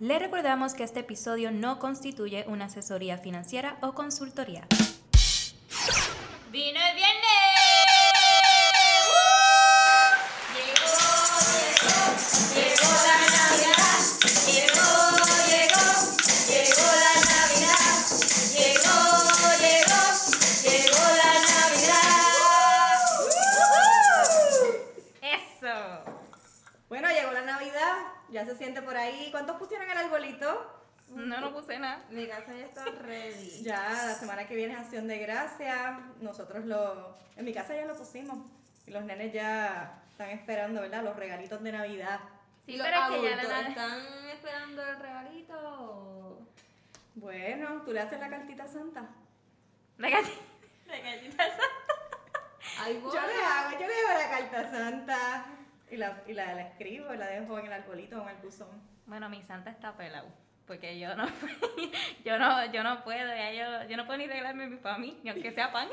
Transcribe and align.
Le 0.00 0.20
recordamos 0.20 0.74
que 0.74 0.84
este 0.84 1.00
episodio 1.00 1.50
no 1.50 1.80
constituye 1.80 2.44
una 2.46 2.66
asesoría 2.66 3.18
financiera 3.18 3.78
o 3.80 3.94
consultoría. 3.94 4.64
¡Vino! 6.52 6.78
Siente 28.58 28.82
por 28.82 28.96
ahí. 28.96 29.28
¿Cuántos 29.30 29.56
pusieron 29.56 29.88
el 29.88 29.96
arbolito? 29.96 30.74
No, 31.08 31.40
no 31.40 31.54
puse 31.54 31.78
nada. 31.78 32.04
Mi 32.10 32.26
casa 32.26 32.52
ya 32.52 32.64
está 32.66 32.84
ready. 32.84 33.60
Ya, 33.62 33.80
la 34.06 34.14
semana 34.14 34.46
que 34.46 34.54
viene 34.54 34.74
es 34.74 34.80
Acción 34.80 35.08
de 35.08 35.18
Gracia. 35.18 36.00
Nosotros 36.20 36.64
lo. 36.66 37.16
En 37.36 37.44
mi 37.44 37.54
casa 37.54 37.74
ya 37.74 37.86
lo 37.86 37.96
pusimos. 37.96 38.38
Y 38.86 38.90
los 38.90 39.04
nenes 39.04 39.32
ya 39.32 40.02
están 40.10 40.30
esperando, 40.30 40.80
¿verdad? 40.80 41.02
Los 41.04 41.16
regalitos 41.16 41.62
de 41.62 41.72
Navidad. 41.72 42.20
Sí, 42.66 42.72
¿Y 42.72 42.76
los 42.76 42.86
pero 42.86 43.00
es 43.00 43.08
que 43.08 43.22
ya 43.22 43.28
adultos 43.32 43.50
la 43.50 43.68
están 43.68 44.28
esperando 44.28 44.82
el 44.82 44.98
regalito? 44.98 46.48
Bueno, 47.14 47.82
¿tú 47.84 47.92
le 47.92 48.00
haces 48.00 48.20
la 48.20 48.28
cartita 48.28 48.66
Santa? 48.68 49.08
La 49.96 50.10
gallina 50.10 50.36
Ay, 52.80 53.00
Yo 53.02 53.10
le 53.12 53.44
hago, 53.44 53.72
yo 53.72 53.86
le 53.86 53.94
hago 53.94 54.18
la 54.18 54.30
carta 54.30 54.70
Santa. 54.70 55.46
Y 55.90 55.96
la, 55.96 56.22
y 56.26 56.32
la, 56.34 56.54
la 56.54 56.62
escribo 56.62 57.12
y 57.14 57.16
la 57.16 57.26
dejo 57.26 57.58
en 57.58 57.66
el 57.66 57.72
arbolito 57.72 58.18
o 58.20 58.28
en 58.28 58.36
el 58.36 58.42
buzón. 58.42 58.68
Bueno, 59.06 59.28
mi 59.28 59.42
santa 59.42 59.70
está 59.70 59.96
pelado. 59.96 60.28
Porque 60.66 60.98
yo 60.98 61.14
no, 61.16 61.26
yo 62.24 62.38
no, 62.38 62.64
yo 62.72 62.82
no 62.82 63.02
puedo, 63.02 63.26
ya 63.34 63.52
yo, 63.52 63.88
yo 63.88 63.96
no 63.96 64.04
puedo 64.04 64.18
ni 64.18 64.26
regalarme 64.26 64.68
para 64.76 64.98
mí, 64.98 65.18
ni 65.22 65.30
aunque 65.30 65.50
sea 65.50 65.72
pan. 65.72 65.88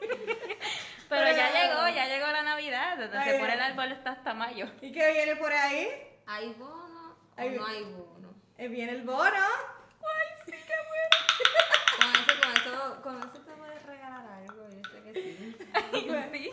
Pero 1.08 1.36
ya 1.36 1.50
llegó, 1.52 1.88
ya 1.88 2.06
llegó 2.06 2.26
la 2.28 2.42
Navidad, 2.42 2.96
desde 2.96 3.18
Ay, 3.18 3.32
se 3.32 3.38
pone 3.38 3.54
el 3.54 3.60
ay. 3.60 3.70
árbol 3.72 3.92
está 3.92 4.12
hasta 4.12 4.34
mayo. 4.34 4.66
¿Y 4.80 4.92
qué 4.92 5.12
viene 5.12 5.36
por 5.36 5.52
ahí? 5.52 5.88
¿Hay 6.26 6.52
bono 6.54 7.16
Ay, 7.36 7.48
o 7.56 7.60
no 7.60 7.66
hay 7.66 7.84
bono? 7.84 8.34
Eh, 8.56 8.68
Viene 8.68 8.92
el 8.92 9.02
bono. 9.02 9.20
¡Ay, 9.30 10.28
sí, 10.46 10.52
qué 10.52 10.74
bueno! 10.88 11.74
Con 11.98 12.10
eso, 12.14 12.40
con 12.40 12.52
eso, 12.56 13.02
con 13.02 13.18
eso 13.18 13.44
te 13.44 13.52
puedes 13.56 13.82
regalar 13.84 14.26
algo, 14.26 14.68
yo 14.70 14.90
sé 14.90 15.02
que 15.02 15.12
sí. 15.12 15.56
Sí, 16.32 16.50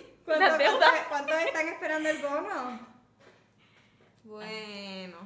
¿Cuántos, 1.10 1.38
están 1.46 1.68
esperando 1.68 2.10
el 2.10 2.18
bono? 2.20 2.80
Bueno. 4.24 5.18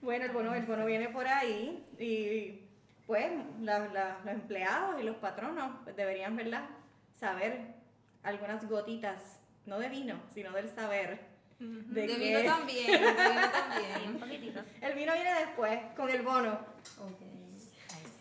Bueno, 0.00 0.24
el 0.26 0.30
bono, 0.30 0.54
el 0.54 0.64
bono 0.64 0.86
viene 0.86 1.08
por 1.08 1.26
ahí 1.26 1.84
y 1.98 2.60
pues 3.06 3.30
la- 3.60 3.88
la- 3.88 4.18
los 4.24 4.34
empleados 4.34 5.00
y 5.00 5.04
los 5.04 5.16
patronos 5.16 5.72
pues, 5.84 5.96
deberían, 5.96 6.36
¿verdad? 6.36 6.64
Saber 7.18 7.74
algunas 8.22 8.66
gotitas, 8.68 9.40
no 9.66 9.78
de 9.78 9.88
vino, 9.88 10.20
sino 10.32 10.52
del 10.52 10.68
saber. 10.70 11.18
De, 11.58 12.06
vino 12.06 12.40
también, 12.44 12.86
de 12.86 12.98
vino 12.98 13.08
Sí, 13.10 13.52
también. 13.52 14.10
un 14.14 14.20
poquitito. 14.20 14.60
el 14.80 14.94
vino 14.94 15.12
viene 15.12 15.34
después, 15.40 15.80
con 15.96 16.08
el 16.08 16.22
bono. 16.22 16.52
Ok. 17.00 17.20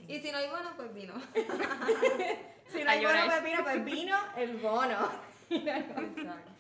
Y 0.07 0.19
si 0.19 0.31
no 0.31 0.37
hay 0.37 0.49
bono, 0.49 0.71
pues 0.75 0.93
vino. 0.93 1.13
Si 2.67 2.83
no 2.83 2.91
hay 2.91 3.05
bono, 3.05 3.19
pues 3.25 3.43
vino, 3.45 3.63
pues 3.63 3.85
vino 3.85 4.17
el 4.35 4.57
bono. 4.57 5.09
Exacto. 5.49 6.51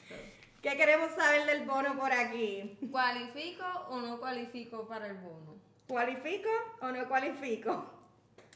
¿Qué 0.61 0.77
queremos 0.77 1.11
saber 1.11 1.45
del 1.45 1.65
bono 1.65 1.97
por 1.97 2.11
aquí? 2.13 2.77
¿Cualifico 2.89 3.65
o 3.89 3.99
no 3.99 4.17
cualifico 4.17 4.87
para 4.87 5.07
el 5.07 5.15
bono? 5.15 5.55
¿Cualifico 5.85 6.49
o 6.81 6.87
no 6.91 7.07
cualifico? 7.09 7.85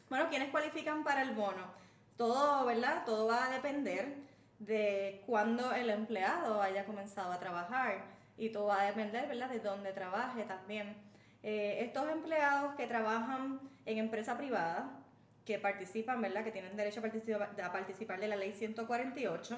Bueno, 0.10 0.28
¿quiénes 0.30 0.50
cualifican 0.50 1.04
para 1.04 1.22
el 1.24 1.32
bono? 1.32 1.74
Todo, 2.16 2.66
¿verdad? 2.66 3.04
Todo 3.06 3.28
va 3.28 3.46
a 3.46 3.50
depender 3.50 4.16
de 4.60 5.22
cuándo 5.26 5.74
el 5.74 5.90
empleado 5.90 6.62
haya 6.62 6.86
comenzado 6.86 7.32
a 7.32 7.40
trabajar 7.40 8.06
y 8.38 8.50
todo 8.50 8.68
va 8.68 8.82
a 8.82 8.86
depender, 8.86 9.28
¿verdad? 9.28 9.50
De 9.50 9.60
dónde 9.60 9.92
trabaje 9.92 10.44
también. 10.44 10.96
Eh, 11.44 11.80
estos 11.82 12.10
empleados 12.10 12.76
que 12.76 12.88
trabajan 12.88 13.60
en 13.86 13.98
empresa 13.98 14.38
privada, 14.38 14.92
que 15.46 15.58
participan, 15.58 16.22
¿verdad? 16.22 16.44
Que 16.44 16.52
tienen 16.52 16.76
derecho 16.76 17.00
a 17.00 17.04
participar, 17.04 17.62
a 17.62 17.72
participar 17.72 18.20
de 18.20 18.28
la 18.28 18.36
ley 18.36 18.54
148, 18.54 19.58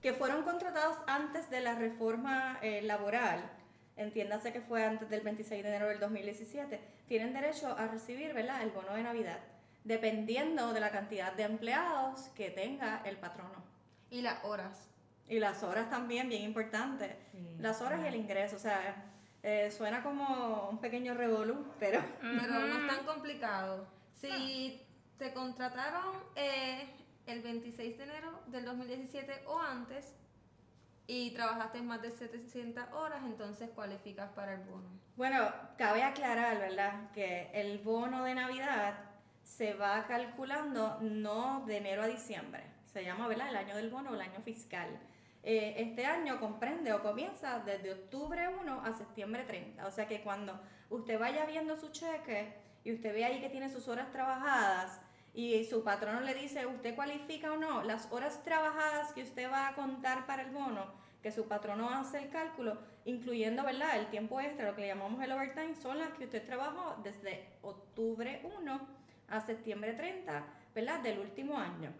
que 0.00 0.12
fueron 0.12 0.42
contratados 0.42 0.96
antes 1.06 1.50
de 1.50 1.60
la 1.60 1.74
reforma 1.74 2.58
eh, 2.62 2.82
laboral, 2.82 3.40
entiéndase 3.96 4.52
que 4.52 4.60
fue 4.60 4.84
antes 4.84 5.10
del 5.10 5.20
26 5.20 5.62
de 5.62 5.68
enero 5.68 5.88
del 5.88 6.00
2017, 6.00 6.80
tienen 7.06 7.34
derecho 7.34 7.76
a 7.76 7.86
recibir 7.86 8.32
¿verdad? 8.32 8.62
el 8.62 8.70
bono 8.70 8.94
de 8.94 9.02
Navidad, 9.02 9.38
dependiendo 9.84 10.72
de 10.72 10.80
la 10.80 10.90
cantidad 10.90 11.32
de 11.34 11.42
empleados 11.44 12.30
que 12.34 12.50
tenga 12.50 13.02
el 13.04 13.18
patrono. 13.18 13.62
Y 14.10 14.22
las 14.22 14.42
horas. 14.44 14.88
Y 15.28 15.38
las 15.38 15.62
horas 15.62 15.88
también, 15.88 16.28
bien 16.28 16.42
importante. 16.42 17.16
Las 17.58 17.80
horas 17.80 18.00
y 18.02 18.08
el 18.08 18.16
ingreso, 18.16 18.56
o 18.56 18.58
sea, 18.58 19.04
eh, 19.42 19.70
suena 19.70 20.02
como 20.02 20.68
un 20.70 20.78
pequeño 20.78 21.14
revolú, 21.14 21.66
pero 21.78 22.00
Pero 22.20 22.66
no 22.66 22.78
es 22.78 22.96
tan 22.96 23.04
complicado. 23.04 23.86
Si 24.14 24.80
te 25.18 25.32
contrataron 25.32 26.16
eh, 26.36 26.88
el 27.26 27.42
26 27.42 27.98
de 27.98 28.04
enero 28.04 28.40
del 28.46 28.64
2017 28.64 29.44
o 29.46 29.58
antes 29.58 30.14
y 31.06 31.32
trabajaste 31.32 31.82
más 31.82 32.00
de 32.02 32.10
700 32.10 32.84
horas, 32.92 33.20
entonces 33.24 33.70
cualificas 33.70 34.30
para 34.30 34.54
el 34.54 34.60
bono. 34.60 34.88
Bueno, 35.16 35.52
cabe 35.76 36.04
aclarar, 36.04 36.58
¿verdad? 36.58 37.10
Que 37.12 37.50
el 37.52 37.78
bono 37.78 38.24
de 38.24 38.34
Navidad 38.34 38.94
se 39.42 39.74
va 39.74 40.06
calculando 40.06 40.98
no 41.00 41.64
de 41.66 41.78
enero 41.78 42.02
a 42.02 42.06
diciembre. 42.06 42.62
Se 42.92 43.04
llama, 43.04 43.26
¿verdad? 43.26 43.48
El 43.48 43.56
año 43.56 43.76
del 43.76 43.90
bono 43.90 44.10
o 44.10 44.14
el 44.14 44.20
año 44.20 44.40
fiscal. 44.40 44.88
Eh, 45.44 45.74
este 45.78 46.06
año 46.06 46.38
comprende 46.38 46.92
o 46.92 47.02
comienza 47.02 47.58
desde 47.60 47.92
octubre 47.92 48.48
1 48.48 48.82
a 48.84 48.92
septiembre 48.92 49.42
30. 49.42 49.86
O 49.86 49.90
sea 49.90 50.06
que 50.06 50.22
cuando 50.22 50.60
usted 50.88 51.18
vaya 51.18 51.44
viendo 51.46 51.76
su 51.76 51.90
cheque 51.90 52.54
y 52.84 52.92
usted 52.92 53.12
ve 53.12 53.24
ahí 53.24 53.40
que 53.40 53.48
tiene 53.48 53.68
sus 53.68 53.88
horas 53.88 54.12
trabajadas 54.12 55.00
y 55.34 55.64
su 55.64 55.82
patrono 55.82 56.20
le 56.20 56.34
dice, 56.34 56.66
¿usted 56.66 56.94
cualifica 56.94 57.52
o 57.52 57.56
no? 57.56 57.82
Las 57.82 58.10
horas 58.12 58.42
trabajadas 58.44 59.12
que 59.12 59.22
usted 59.22 59.50
va 59.50 59.68
a 59.68 59.74
contar 59.74 60.26
para 60.26 60.42
el 60.42 60.50
bono, 60.50 60.86
que 61.22 61.32
su 61.32 61.48
patrono 61.48 61.90
hace 61.90 62.18
el 62.18 62.28
cálculo, 62.28 62.78
incluyendo, 63.04 63.64
¿verdad? 63.64 63.98
El 63.98 64.08
tiempo 64.08 64.40
extra, 64.40 64.68
lo 64.68 64.76
que 64.76 64.82
le 64.82 64.88
llamamos 64.88 65.22
el 65.22 65.32
overtime, 65.32 65.74
son 65.74 65.98
las 65.98 66.12
que 66.12 66.24
usted 66.24 66.44
trabajó 66.44 67.00
desde 67.02 67.48
octubre 67.62 68.42
1 68.58 68.80
a 69.28 69.40
septiembre 69.40 69.94
30, 69.94 70.44
¿verdad? 70.74 71.00
Del 71.00 71.18
último 71.18 71.56
año. 71.56 71.92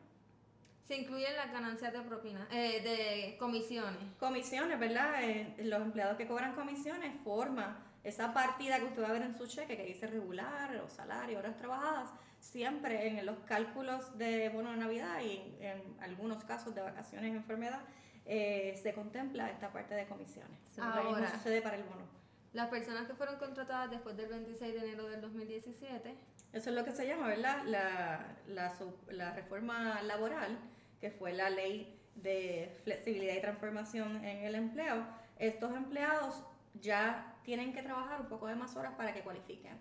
Se 0.86 0.96
incluyen 0.96 1.36
las 1.36 1.52
ganancias 1.52 1.92
de 1.92 2.00
propina, 2.00 2.46
eh, 2.50 2.80
de 2.82 3.36
comisiones. 3.38 4.02
Comisiones, 4.18 4.78
¿verdad? 4.78 5.22
Eh, 5.22 5.54
los 5.64 5.80
empleados 5.80 6.16
que 6.16 6.26
cobran 6.26 6.54
comisiones 6.54 7.14
forman 7.22 7.76
esa 8.04 8.34
partida 8.34 8.78
que 8.78 8.84
usted 8.84 9.02
va 9.02 9.08
a 9.08 9.12
ver 9.12 9.22
en 9.22 9.34
su 9.34 9.46
cheque 9.46 9.76
que 9.76 9.84
dice 9.84 10.06
regular, 10.08 10.74
los 10.74 10.90
salarios, 10.92 11.38
horas 11.38 11.56
trabajadas, 11.56 12.10
siempre 12.40 13.06
en 13.06 13.24
los 13.24 13.38
cálculos 13.46 14.18
de 14.18 14.48
bono 14.48 14.72
de 14.72 14.76
Navidad 14.78 15.20
y 15.22 15.56
en 15.60 15.96
algunos 16.00 16.42
casos 16.44 16.74
de 16.74 16.80
vacaciones 16.80 17.32
y 17.32 17.36
enfermedad, 17.36 17.80
eh, 18.26 18.78
se 18.82 18.92
contempla 18.92 19.50
esta 19.50 19.72
parte 19.72 19.94
de 19.94 20.06
comisiones. 20.06 20.58
Lo 20.76 20.84
mismo 20.84 21.16
Ahora. 21.16 21.30
sucede 21.30 21.62
para 21.62 21.76
el 21.76 21.84
bono. 21.84 22.21
Las 22.52 22.68
personas 22.68 23.06
que 23.06 23.14
fueron 23.14 23.36
contratadas 23.38 23.90
después 23.90 24.16
del 24.16 24.28
26 24.28 24.74
de 24.74 24.80
enero 24.80 25.08
del 25.08 25.20
2017, 25.22 26.14
Eso 26.52 26.68
es 26.70 26.76
lo 26.76 26.84
que 26.84 26.92
se 26.92 27.06
llama, 27.06 27.28
¿verdad? 27.28 27.62
La, 27.64 28.26
la, 28.46 28.72
la 29.08 29.32
reforma 29.32 30.02
laboral, 30.02 30.58
que 31.00 31.10
fue 31.10 31.32
la 31.32 31.48
ley 31.48 31.98
de 32.14 32.78
flexibilidad 32.84 33.34
y 33.34 33.40
transformación 33.40 34.22
en 34.24 34.44
el 34.44 34.54
empleo. 34.54 35.06
Estos 35.38 35.74
empleados 35.74 36.44
ya 36.74 37.34
tienen 37.42 37.72
que 37.72 37.82
trabajar 37.82 38.20
un 38.20 38.28
poco 38.28 38.46
de 38.48 38.54
más 38.54 38.76
horas 38.76 38.92
para 38.98 39.14
que 39.14 39.22
cualifiquen. 39.22 39.78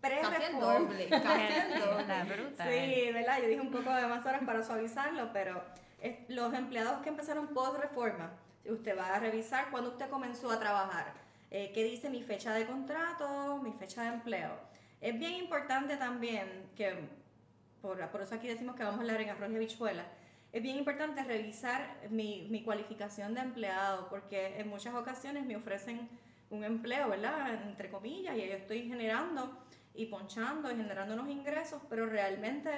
Pre-reforma- 0.00 0.60
doble. 0.60 1.08
Sí, 2.68 3.12
¿verdad? 3.12 3.38
Yo 3.40 3.48
dije 3.48 3.60
un 3.60 3.70
poco 3.70 3.94
de 3.94 4.06
más 4.08 4.26
horas 4.26 4.42
para 4.44 4.62
suavizarlo, 4.64 5.32
pero 5.32 5.62
los 6.28 6.52
empleados 6.54 7.00
que 7.02 7.10
empezaron 7.10 7.46
post-reforma, 7.54 8.32
usted 8.64 8.98
va 8.98 9.14
a 9.14 9.20
revisar 9.20 9.70
cuándo 9.70 9.90
usted 9.90 10.08
comenzó 10.10 10.50
a 10.50 10.58
trabajar, 10.58 11.12
eh, 11.52 11.72
dice 11.74 12.08
mi 12.08 12.22
fecha 12.22 12.54
de 12.54 12.66
contrato, 12.66 13.60
mi 13.62 13.72
fecha 13.72 14.02
de 14.02 14.08
empleo. 14.08 14.58
Es 15.00 15.18
bien 15.18 15.34
importante 15.34 15.96
también 15.96 16.70
que, 16.74 16.94
por, 17.80 18.10
por 18.10 18.22
eso 18.22 18.34
aquí 18.34 18.48
decimos 18.48 18.74
que 18.74 18.84
vamos 18.84 18.98
a 18.98 19.02
hablar 19.02 19.20
en 19.20 19.30
arroz 19.30 19.50
y 19.50 19.56
habichuela, 19.56 20.04
es 20.52 20.62
bien 20.62 20.76
importante 20.76 21.22
revisar 21.24 21.96
mi, 22.10 22.46
mi 22.50 22.62
cualificación 22.62 23.34
de 23.34 23.40
empleado, 23.40 24.08
porque 24.08 24.58
en 24.58 24.68
muchas 24.68 24.94
ocasiones 24.94 25.44
me 25.46 25.56
ofrecen 25.56 26.08
un 26.50 26.64
empleo, 26.64 27.08
¿verdad? 27.08 27.54
Entre 27.66 27.90
comillas, 27.90 28.36
y 28.36 28.46
yo 28.46 28.54
estoy 28.54 28.86
generando 28.88 29.58
y 29.94 30.06
ponchando 30.06 30.70
y 30.70 30.76
generando 30.76 31.14
unos 31.14 31.28
ingresos, 31.30 31.82
pero 31.88 32.06
realmente 32.06 32.70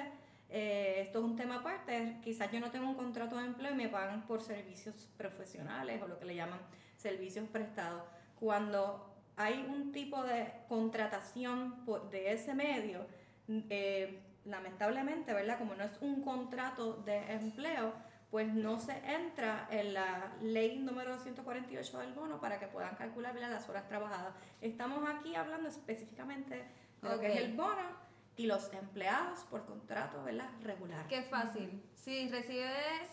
eh, 0.49 1.01
esto 1.05 1.19
es 1.19 1.25
un 1.25 1.35
tema 1.35 1.55
aparte. 1.55 2.17
Quizás 2.23 2.51
yo 2.51 2.59
no 2.59 2.71
tengo 2.71 2.87
un 2.89 2.95
contrato 2.95 3.37
de 3.37 3.45
empleo 3.45 3.71
y 3.71 3.75
me 3.75 3.89
pagan 3.89 4.25
por 4.25 4.41
servicios 4.41 5.09
profesionales 5.17 6.01
o 6.01 6.07
lo 6.07 6.17
que 6.19 6.25
le 6.25 6.35
llaman 6.35 6.59
servicios 6.95 7.47
prestados. 7.49 8.03
Cuando 8.39 9.15
hay 9.37 9.65
un 9.69 9.91
tipo 9.91 10.23
de 10.23 10.51
contratación 10.67 11.85
de 12.11 12.33
ese 12.33 12.53
medio, 12.53 13.05
eh, 13.47 14.21
lamentablemente, 14.45 15.33
¿verdad? 15.33 15.57
Como 15.57 15.75
no 15.75 15.83
es 15.83 15.97
un 16.01 16.21
contrato 16.21 16.93
de 17.05 17.17
empleo, 17.33 17.93
pues 18.31 18.53
no 18.53 18.79
se 18.79 18.97
entra 19.05 19.67
en 19.71 19.93
la 19.93 20.33
ley 20.41 20.79
número 20.79 21.11
248 21.11 21.99
del 21.99 22.13
bono 22.13 22.39
para 22.41 22.59
que 22.59 22.67
puedan 22.67 22.95
calcular 22.95 23.33
¿verdad? 23.33 23.51
las 23.51 23.69
horas 23.69 23.87
trabajadas. 23.87 24.33
Estamos 24.61 25.07
aquí 25.09 25.35
hablando 25.35 25.69
específicamente 25.69 26.65
de 27.01 27.09
lo 27.09 27.19
que 27.19 27.33
es 27.33 27.39
el 27.39 27.53
bono 27.53 28.05
y 28.35 28.47
los 28.47 28.73
empleados 28.73 29.39
por 29.45 29.65
contrato 29.65 30.23
¿verdad? 30.23 30.49
regular. 30.61 31.07
Qué 31.07 31.23
fácil. 31.23 31.81
Si 31.93 32.29
recibes, 32.29 33.09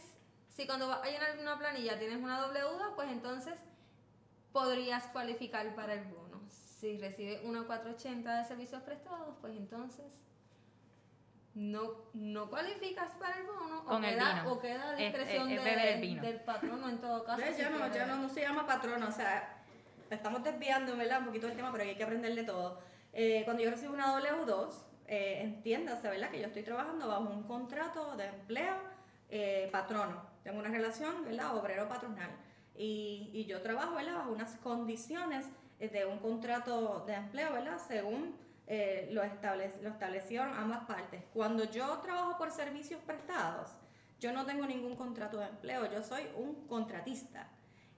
si 0.49 0.67
cuando 0.67 0.89
vas 0.89 1.03
a 1.03 1.07
llenar 1.07 1.39
una 1.39 1.59
planilla 1.59 1.99
tienes 1.99 2.19
una 2.19 2.41
doble 2.41 2.61
duda, 2.61 2.93
pues 2.97 3.11
entonces 3.11 3.55
podrías 4.53 5.07
cualificar 5.09 5.75
para 5.75 5.95
el 5.95 6.05
bono. 6.05 6.41
Si 6.49 6.99
recibes 6.99 7.41
una 7.45 7.65
480 7.67 8.39
de 8.39 8.45
servicios 8.45 8.83
prestados, 8.83 9.35
pues 9.41 9.57
entonces 9.57 10.05
no, 11.55 11.93
no 12.15 12.49
cualificas 12.49 13.13
para 13.13 13.37
el 13.39 13.47
bono 13.47 13.81
o 13.81 13.85
Con 13.85 14.05
el 14.05 14.15
queda, 14.15 14.35
vino. 14.41 14.53
o 14.53 14.59
queda 14.61 14.91
a 14.91 14.93
Es- 14.93 14.99
discreción 14.99 15.51
es- 15.51 15.59
es 15.59 15.65
de- 15.65 15.93
el 15.95 16.01
vino. 16.01 16.23
del 16.23 16.41
patrono 16.41 16.89
en 16.89 16.99
todo 16.99 17.25
caso. 17.25 17.43
Si 17.55 17.59
Ya, 17.63 17.71
no, 17.71 17.93
ya 17.93 18.07
no, 18.07 18.17
no 18.17 18.29
se 18.29 18.41
llama 18.41 18.67
patrono, 18.67 19.09
o 19.09 19.13
sea, 19.13 19.63
estamos 20.11 20.43
desviando 20.43 20.97
¿verdad? 20.97 21.21
un 21.21 21.27
poquito 21.27 21.47
del 21.47 21.57
tema, 21.57 21.71
pero 21.71 21.85
hay 21.85 21.95
que 21.95 22.05
aprender 22.05 22.35
de 22.35 22.45
todo. 22.45 22.81
Eh, 23.13 23.43
cuando 23.45 23.63
yo 23.63 23.71
recibo 23.71 23.93
una 23.93 24.15
W2, 24.19 24.87
eh, 25.07 25.41
entiéndase 25.43 26.09
¿verdad? 26.09 26.31
que 26.31 26.41
yo 26.41 26.47
estoy 26.47 26.63
trabajando 26.63 27.07
bajo 27.07 27.29
un 27.29 27.43
contrato 27.43 28.17
de 28.17 28.27
empleo 28.29 28.77
eh, 29.29 29.69
patrono. 29.71 30.23
Tengo 30.43 30.59
una 30.59 30.69
relación 30.71 31.25
¿verdad? 31.25 31.55
obrero-patronal. 31.57 32.31
Y, 32.77 33.31
y 33.33 33.45
yo 33.45 33.61
trabajo 33.61 33.95
¿verdad? 33.95 34.15
bajo 34.17 34.33
unas 34.33 34.57
condiciones 34.57 35.47
eh, 35.79 35.89
de 35.89 36.07
un 36.07 36.19
contrato 36.19 37.05
de 37.07 37.15
empleo, 37.15 37.53
¿verdad? 37.53 37.79
según 37.79 38.35
eh, 38.67 39.09
lo, 39.13 39.23
establec- 39.23 39.81
lo 39.83 39.91
establecieron 39.91 40.55
ambas 40.55 40.85
partes. 40.85 41.23
Cuando 41.35 41.65
yo 41.65 41.99
trabajo 41.99 42.39
por 42.39 42.51
servicios 42.51 43.01
prestados, 43.03 43.71
yo 44.21 44.33
no 44.33 44.47
tengo 44.47 44.67
ningún 44.67 44.97
contrato 44.97 45.39
de 45.39 45.47
empleo, 45.47 45.91
yo 45.91 46.03
soy 46.03 46.23
un 46.37 46.67
contratista. 46.67 47.49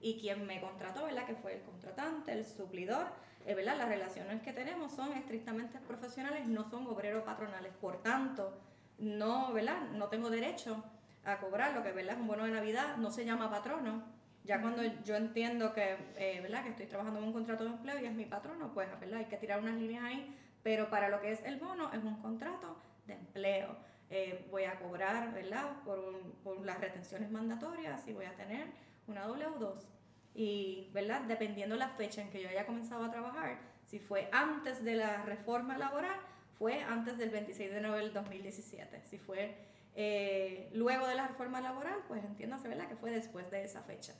Y 0.01 0.19
quien 0.19 0.45
me 0.45 0.59
contrató, 0.59 1.05
¿verdad? 1.05 1.25
Que 1.25 1.35
fue 1.35 1.53
el 1.55 1.61
contratante, 1.61 2.31
el 2.33 2.45
suplidor, 2.45 3.07
eh, 3.45 3.55
¿verdad? 3.55 3.77
Las 3.77 3.87
relaciones 3.89 4.41
que 4.41 4.51
tenemos 4.51 4.91
son 4.91 5.13
estrictamente 5.13 5.79
profesionales, 5.79 6.47
no 6.47 6.69
son 6.69 6.85
obreros 6.87 7.23
patronales. 7.23 7.71
Por 7.79 8.03
tanto, 8.03 8.53
no, 8.99 9.53
¿verdad? 9.53 9.81
No 9.93 10.07
tengo 10.09 10.29
derecho 10.29 10.83
a 11.23 11.37
cobrar 11.39 11.73
lo 11.73 11.81
que, 11.81 11.91
¿verdad? 11.91 12.15
Es 12.15 12.19
un 12.21 12.27
bono 12.27 12.43
de 12.43 12.51
Navidad, 12.51 12.97
no 12.97 13.09
se 13.09 13.25
llama 13.25 13.49
patrono. 13.49 14.03
Ya 14.45 14.61
cuando 14.61 14.83
yo 15.03 15.15
entiendo 15.15 15.73
que, 15.73 15.97
eh, 16.17 16.39
¿verdad? 16.41 16.63
Que 16.63 16.69
estoy 16.69 16.85
trabajando 16.85 17.19
en 17.19 17.25
un 17.25 17.33
contrato 17.33 17.63
de 17.63 17.71
empleo 17.71 17.99
y 17.99 18.05
es 18.05 18.13
mi 18.13 18.25
patrono, 18.25 18.71
pues, 18.73 18.87
¿verdad? 18.99 19.19
Hay 19.19 19.25
que 19.25 19.37
tirar 19.37 19.59
unas 19.59 19.75
líneas 19.75 20.03
ahí. 20.03 20.35
Pero 20.63 20.89
para 20.89 21.09
lo 21.09 21.19
que 21.21 21.31
es 21.31 21.43
el 21.43 21.57
bono, 21.57 21.91
es 21.93 22.03
un 22.03 22.21
contrato 22.21 22.77
de 23.07 23.13
empleo. 23.15 23.75
Eh, 24.09 24.47
voy 24.51 24.65
a 24.65 24.79
cobrar, 24.79 25.33
¿verdad? 25.33 25.81
Por, 25.83 25.97
un- 25.99 26.31
por 26.43 26.63
las 26.65 26.79
retenciones 26.79 27.31
mandatorias 27.31 28.07
y 28.07 28.13
voy 28.13 28.25
a 28.25 28.35
tener 28.35 28.67
una 29.07 29.25
W2. 29.27 29.87
Y, 30.35 30.89
¿verdad? 30.93 31.21
Dependiendo 31.21 31.75
la 31.75 31.89
fecha 31.89 32.21
en 32.21 32.29
que 32.29 32.41
yo 32.41 32.49
haya 32.49 32.65
comenzado 32.65 33.03
a 33.05 33.11
trabajar, 33.11 33.57
si 33.85 33.99
fue 33.99 34.27
antes 34.31 34.83
de 34.83 34.95
la 34.95 35.23
reforma 35.23 35.77
laboral, 35.77 36.17
fue 36.59 36.81
antes 36.81 37.17
del 37.17 37.29
26 37.29 37.71
de 37.71 37.77
enero 37.77 37.95
del 37.95 38.13
2017. 38.13 39.01
Si 39.05 39.17
fue 39.17 39.55
eh, 39.95 40.69
luego 40.73 41.07
de 41.07 41.15
la 41.15 41.27
reforma 41.27 41.61
laboral, 41.61 41.99
pues 42.07 42.23
entiéndase, 42.23 42.67
¿verdad? 42.67 42.87
Que 42.87 42.95
fue 42.95 43.11
después 43.11 43.49
de 43.49 43.63
esa 43.63 43.81
fecha. 43.81 44.13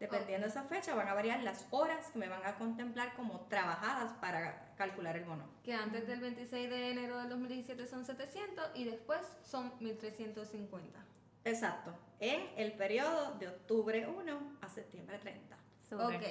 Dependiendo 0.00 0.46
de 0.46 0.50
esa 0.50 0.64
fecha, 0.64 0.94
van 0.94 1.08
a 1.08 1.14
variar 1.14 1.42
las 1.42 1.66
horas 1.70 2.08
que 2.08 2.18
me 2.18 2.28
van 2.28 2.44
a 2.44 2.56
contemplar 2.56 3.14
como 3.14 3.40
trabajadas 3.48 4.12
para 4.14 4.74
calcular 4.76 5.16
el 5.16 5.24
bono. 5.24 5.44
Que 5.62 5.72
antes 5.72 6.06
del 6.06 6.20
26 6.20 6.68
de 6.68 6.90
enero 6.90 7.18
del 7.18 7.28
2017 7.30 7.86
son 7.86 8.04
700 8.04 8.70
y 8.74 8.84
después 8.84 9.20
son 9.44 9.72
1350. 9.80 10.98
Exacto. 11.44 11.94
En 12.20 12.48
el 12.56 12.72
periodo 12.72 13.34
de 13.38 13.48
octubre 13.48 14.06
1 14.06 14.40
a 14.60 14.68
septiembre 14.68 15.18
30. 15.18 15.56
Súper. 15.88 16.16
Ok. 16.16 16.22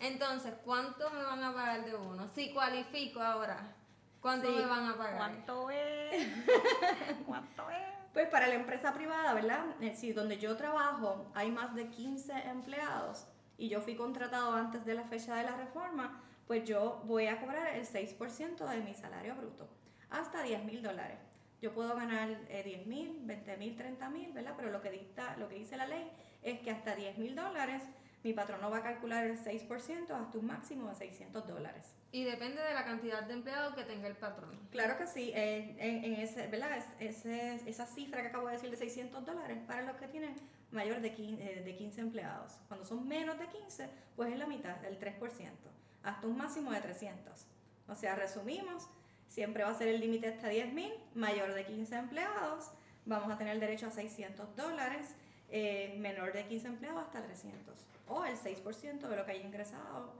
Entonces, 0.00 0.54
¿cuánto 0.64 1.10
me 1.10 1.22
van 1.22 1.42
a 1.42 1.52
pagar 1.52 1.84
de 1.84 1.94
bono? 1.94 2.28
Si 2.28 2.52
cualifico 2.52 3.20
ahora, 3.20 3.74
¿cuánto 4.20 4.48
Sí. 4.48 4.54
me 4.54 4.66
van 4.66 4.86
a 4.86 4.96
pagar? 4.96 5.16
¿Cuánto 5.16 5.70
es? 5.70 6.26
¿Cuánto 7.26 7.70
es? 7.70 7.97
Pues 8.12 8.28
para 8.28 8.46
la 8.48 8.54
empresa 8.54 8.92
privada, 8.94 9.34
¿verdad? 9.34 9.64
Eh, 9.80 9.94
Si 9.94 10.12
donde 10.12 10.38
yo 10.38 10.56
trabajo 10.56 11.30
hay 11.34 11.50
más 11.50 11.74
de 11.74 11.88
15 11.88 12.32
empleados 12.48 13.26
y 13.56 13.68
yo 13.68 13.80
fui 13.80 13.96
contratado 13.96 14.52
antes 14.54 14.84
de 14.84 14.94
la 14.94 15.04
fecha 15.04 15.36
de 15.36 15.44
la 15.44 15.56
reforma, 15.56 16.22
pues 16.46 16.64
yo 16.64 17.02
voy 17.04 17.26
a 17.26 17.38
cobrar 17.40 17.68
el 17.76 17.84
6% 17.84 18.66
de 18.66 18.80
mi 18.80 18.94
salario 18.94 19.34
bruto, 19.34 19.68
hasta 20.10 20.42
10 20.42 20.64
mil 20.64 20.82
dólares. 20.82 21.18
Yo 21.60 21.74
puedo 21.74 21.94
ganar 21.96 22.28
eh, 22.48 22.62
10 22.64 22.86
mil, 22.86 23.18
20 23.22 23.56
mil, 23.56 23.76
30 23.76 24.08
mil, 24.10 24.32
¿verdad? 24.32 24.54
Pero 24.56 24.70
lo 24.70 24.80
que, 24.80 24.90
dicta, 24.90 25.36
lo 25.36 25.48
que 25.48 25.56
dice 25.56 25.76
la 25.76 25.86
ley 25.86 26.10
es 26.42 26.60
que 26.60 26.70
hasta 26.70 26.94
10 26.94 27.18
mil 27.18 27.34
dólares 27.34 27.82
mi 28.24 28.32
patrono 28.32 28.70
va 28.70 28.78
a 28.78 28.82
calcular 28.82 29.24
el 29.26 29.38
6% 29.38 30.10
hasta 30.10 30.38
un 30.38 30.46
máximo 30.46 30.88
de 30.88 30.94
600 30.96 31.46
dólares. 31.46 31.94
Y 32.10 32.24
depende 32.24 32.60
de 32.62 32.74
la 32.74 32.84
cantidad 32.84 33.22
de 33.22 33.34
empleados 33.34 33.74
que 33.74 33.84
tenga 33.84 34.08
el 34.08 34.16
patrón. 34.16 34.58
Claro 34.70 34.96
que 34.96 35.06
sí, 35.06 35.30
eh, 35.34 35.76
en, 35.78 36.04
en 36.04 36.14
ese, 36.20 36.46
¿verdad? 36.48 36.78
Es- 36.98 37.24
esa 37.26 37.86
cifra 37.86 38.22
que 38.22 38.28
acabo 38.28 38.46
de 38.46 38.54
decir 38.54 38.70
de 38.70 38.76
600 38.76 39.24
dólares 39.24 39.58
para 39.66 39.82
los 39.82 39.96
que 39.96 40.08
tienen 40.08 40.34
mayor 40.72 41.00
de 41.00 41.12
15, 41.12 41.42
eh, 41.60 41.62
de 41.62 41.76
15 41.76 42.00
empleados. 42.00 42.54
Cuando 42.68 42.84
son 42.86 43.06
menos 43.06 43.38
de 43.38 43.46
15, 43.46 43.88
pues 44.16 44.32
es 44.32 44.38
la 44.38 44.46
mitad, 44.46 44.76
del 44.76 44.98
3%, 44.98 45.70
hasta 46.02 46.26
un 46.26 46.36
máximo 46.36 46.72
de 46.72 46.80
300. 46.80 47.46
O 47.88 47.94
sea, 47.94 48.16
resumimos, 48.16 48.88
siempre 49.28 49.64
va 49.64 49.70
a 49.70 49.74
ser 49.74 49.88
el 49.88 50.00
límite 50.00 50.28
hasta 50.28 50.48
10 50.48 50.72
mil, 50.72 50.92
mayor 51.14 51.52
de 51.54 51.64
15 51.66 51.94
empleados, 51.96 52.70
vamos 53.06 53.30
a 53.30 53.38
tener 53.38 53.58
derecho 53.60 53.86
a 53.86 53.90
600 53.90 54.56
dólares, 54.56 55.14
eh, 55.50 55.96
menor 55.98 56.32
de 56.32 56.46
15 56.46 56.68
empleados 56.68 57.02
hasta 57.04 57.22
300. 57.22 57.84
O 58.08 58.24
el 58.24 58.36
6% 58.36 59.00
de 59.08 59.16
lo 59.16 59.24
que 59.24 59.32
haya 59.32 59.44
ingresado 59.44 60.12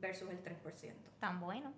versus 0.00 0.30
el 0.30 0.42
3%. 0.42 0.92
Tan 1.20 1.40
bueno, 1.40 1.72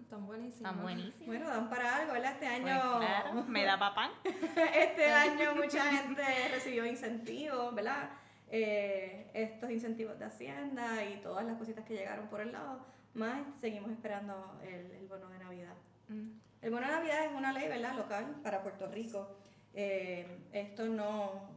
Están 0.00 0.26
buenísimos. 0.26 0.62
tan 0.72 0.82
buenísimo. 0.82 1.26
Bueno, 1.26 1.48
dan 1.48 1.68
para 1.70 1.96
algo, 1.96 2.12
¿verdad? 2.12 2.32
Este 2.32 2.46
Pues 2.46 2.72
año, 2.72 2.98
claro, 2.98 3.44
me 3.44 3.64
da 3.64 3.78
papán. 3.78 4.10
este 4.74 5.06
año 5.10 5.54
mucha 5.54 5.84
gente 5.90 6.22
recibió 6.50 6.84
incentivos, 6.86 7.74
¿verdad? 7.74 8.10
Eh, 8.50 9.30
estos 9.32 9.70
incentivos 9.70 10.18
de 10.18 10.26
Hacienda 10.26 11.04
y 11.06 11.20
todas 11.22 11.44
las 11.46 11.56
cositas 11.56 11.84
que 11.86 11.94
llegaron 11.94 12.28
por 12.28 12.40
el 12.42 12.52
lado, 12.52 12.84
más 13.14 13.40
seguimos 13.60 13.90
esperando 13.90 14.58
el, 14.62 14.90
el 14.90 15.06
bono 15.08 15.28
de 15.30 15.38
Navidad. 15.38 15.74
Mm. 16.08 16.28
El 16.60 16.70
bono 16.70 16.86
de 16.86 16.92
Navidad 16.92 17.24
es 17.24 17.32
una 17.32 17.52
ley, 17.52 17.68
¿verdad? 17.68 17.94
Local 17.96 18.36
para 18.42 18.62
Puerto 18.62 18.86
Rico. 18.88 19.36
Eh, 19.74 20.26
esto 20.52 20.84
no 20.84 21.48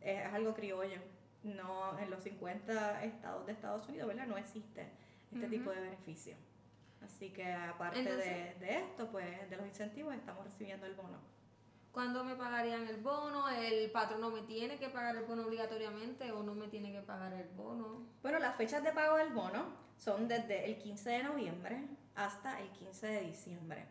es 0.00 0.24
algo 0.32 0.54
criollo. 0.54 1.00
No, 1.42 1.98
en 1.98 2.10
los 2.10 2.22
50 2.24 3.04
estados 3.04 3.46
de 3.46 3.52
Estados 3.52 3.88
Unidos, 3.88 4.08
¿verdad? 4.08 4.26
No 4.26 4.36
existe 4.36 4.88
este 5.32 5.46
Ujú. 5.46 5.50
tipo 5.50 5.70
de 5.70 5.80
beneficio. 5.80 6.34
Así 7.02 7.30
que 7.30 7.52
aparte 7.52 8.02
de, 8.02 8.10
Entonces- 8.10 8.60
de 8.60 8.76
esto, 8.78 9.08
pues 9.10 9.48
de 9.48 9.56
los 9.56 9.66
incentivos, 9.66 10.14
estamos 10.14 10.44
recibiendo 10.44 10.84
el 10.86 10.94
bono. 10.94 11.18
¿Cuándo 11.92 12.22
me 12.24 12.34
pagarían 12.36 12.86
el 12.86 12.98
bono? 13.00 13.48
¿El 13.48 13.90
patrono 13.90 14.30
me 14.30 14.42
tiene 14.42 14.78
que 14.78 14.88
pagar 14.88 15.16
el 15.16 15.24
bono 15.24 15.44
obligatoriamente 15.46 16.30
o 16.32 16.42
no 16.42 16.54
me 16.54 16.68
tiene 16.68 16.92
que 16.92 17.00
pagar 17.00 17.32
el 17.32 17.48
bono? 17.50 18.02
Bueno, 18.22 18.38
las 18.38 18.56
fechas 18.56 18.82
de 18.84 18.92
pago 18.92 19.16
del 19.16 19.32
bono 19.32 19.64
son 19.96 20.28
desde 20.28 20.64
el 20.66 20.76
15 20.78 21.10
de 21.10 21.22
noviembre 21.22 21.80
hasta 22.14 22.60
el 22.60 22.68
15 22.70 23.06
de 23.06 23.20
diciembre. 23.22 23.86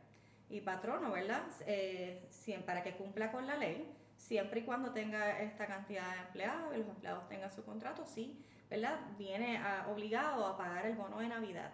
Y 0.49 0.61
patrono, 0.61 1.11
¿verdad? 1.11 1.43
Eh, 1.65 2.29
para 2.65 2.83
que 2.83 2.93
cumpla 2.95 3.31
con 3.31 3.45
la 3.47 3.57
ley, 3.57 3.93
siempre 4.17 4.61
y 4.61 4.63
cuando 4.63 4.91
tenga 4.91 5.39
esta 5.39 5.67
cantidad 5.67 6.11
de 6.13 6.21
empleados 6.21 6.75
y 6.75 6.79
los 6.79 6.89
empleados 6.89 7.27
tengan 7.29 7.51
su 7.51 7.63
contrato, 7.63 8.05
sí, 8.05 8.43
¿verdad? 8.69 8.99
Viene 9.17 9.61
obligado 9.89 10.45
a 10.45 10.57
pagar 10.57 10.85
el 10.85 10.95
bono 10.95 11.19
de 11.19 11.27
Navidad, 11.27 11.71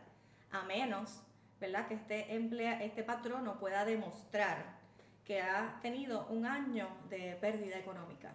a 0.51 0.63
menos, 0.63 1.23
¿verdad? 1.59 1.87
Que 1.87 1.95
este, 1.95 2.35
emplea, 2.35 2.83
este 2.83 3.03
patrono 3.03 3.57
pueda 3.57 3.85
demostrar 3.85 4.81
que 5.25 5.41
ha 5.41 5.79
tenido 5.81 6.27
un 6.27 6.45
año 6.45 6.87
de 7.09 7.37
pérdida 7.39 7.77
económica. 7.77 8.33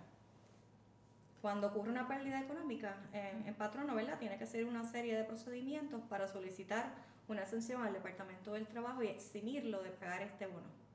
Cuando 1.43 1.69
ocurre 1.69 1.91
una 1.91 2.09
pérdida 2.09 2.41
económica 2.41 2.97
en, 3.13 3.47
en 3.47 3.55
patrono, 3.55 3.95
¿verdad? 3.95 4.19
Tiene 4.19 4.39
que 4.39 4.45
hacer 4.45 4.65
una 4.65 4.83
serie 4.83 5.17
de 5.17 5.25
procedimientos 5.25 6.03
para 6.09 6.27
solicitar 6.27 6.93
una 7.29 7.43
exención 7.43 7.83
al 7.83 7.93
Departamento 7.93 8.55
del 8.55 8.67
Trabajo 8.67 9.03
y 9.03 9.09
eximirlo 9.09 9.83
de 9.83 9.91
pagar 9.91 10.23
este 10.23 10.47
bono. 10.47 10.88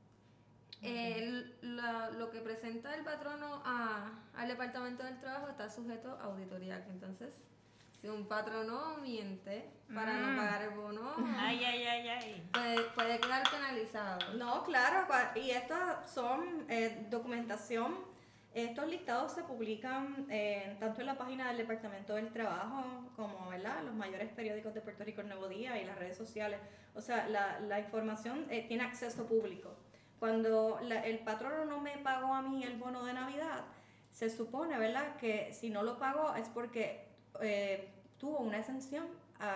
El- 0.83 1.55
la- 1.61 2.09
lo 2.11 2.29
que 2.29 2.39
presenta 2.39 2.93
el 2.93 3.03
patrono 3.03 3.61
a- 3.65 4.11
al 4.35 4.47
Departamento 4.47 5.03
del 5.03 5.19
Trabajo 5.19 5.47
está 5.49 5.69
sujeto 5.69 6.17
a 6.21 6.25
auditoría. 6.25 6.83
Entonces, 6.89 7.33
si 8.01 8.09
un 8.09 8.27
patrono 8.27 8.97
miente 8.97 9.69
para 9.93 10.13
Mm. 10.13 10.21
no 10.21 10.37
pagar 10.37 10.61
el 10.63 10.69
bono, 10.71 11.13
Ay, 11.39 11.63
ay, 11.63 11.83
ay, 11.85 12.07
ay. 12.09 12.49
puede, 12.51 12.81
puede 12.95 13.19
quedar 13.19 13.43
penalizado. 13.49 14.33
No, 14.35 14.63
claro, 14.63 15.07
y 15.35 15.51
estas 15.51 16.09
son 16.11 16.65
eh, 16.69 17.07
documentación 17.09 18.11
Estos 18.55 18.87
listados 18.87 19.31
se 19.31 19.41
publican 19.41 20.27
eh, 20.29 20.77
tanto 20.79 21.01
en 21.01 21.07
la 21.07 21.17
página 21.17 21.47
del 21.47 21.57
Departamento 21.57 22.13
del 22.13 22.31
Trabajo 22.31 23.09
como 23.15 23.49
¿verdad? 23.49 23.81
los 23.83 23.95
mayores 23.95 24.29
periódicos 24.31 24.75
de 24.75 24.81
Puerto 24.81 25.03
Rico, 25.03 25.21
el 25.21 25.27
Nuevo 25.29 25.47
Día 25.47 25.81
y 25.81 25.85
las 25.85 25.97
redes 25.97 26.15
sociales. 26.15 26.59
O 26.93 27.01
sea, 27.01 27.27
la, 27.29 27.59
la 27.61 27.79
información 27.79 28.45
eh, 28.51 28.63
tiene 28.67 28.83
acceso 28.83 29.25
público. 29.25 29.75
Cuando 30.23 30.79
la- 30.83 31.01
el 31.05 31.19
patrono 31.19 31.65
no 31.65 31.81
me 31.81 31.97
pagó 31.97 32.33
a 32.33 32.41
mí 32.41 32.63
el 32.63 32.77
bono 32.77 33.03
de 33.03 33.11
Navidad, 33.11 33.65
se 34.13 34.29
supone, 34.29 34.77
¿verdad?, 34.77 35.17
que 35.17 35.51
si 35.51 35.69
no 35.69 35.83
lo 35.83 35.97
pagó 35.97 36.33
es 36.35 36.47
porque 36.47 37.09
eh, 37.41 37.89
tuvo 38.17 38.37
una 38.39 38.57
exención 38.59 39.05
a, 39.41 39.49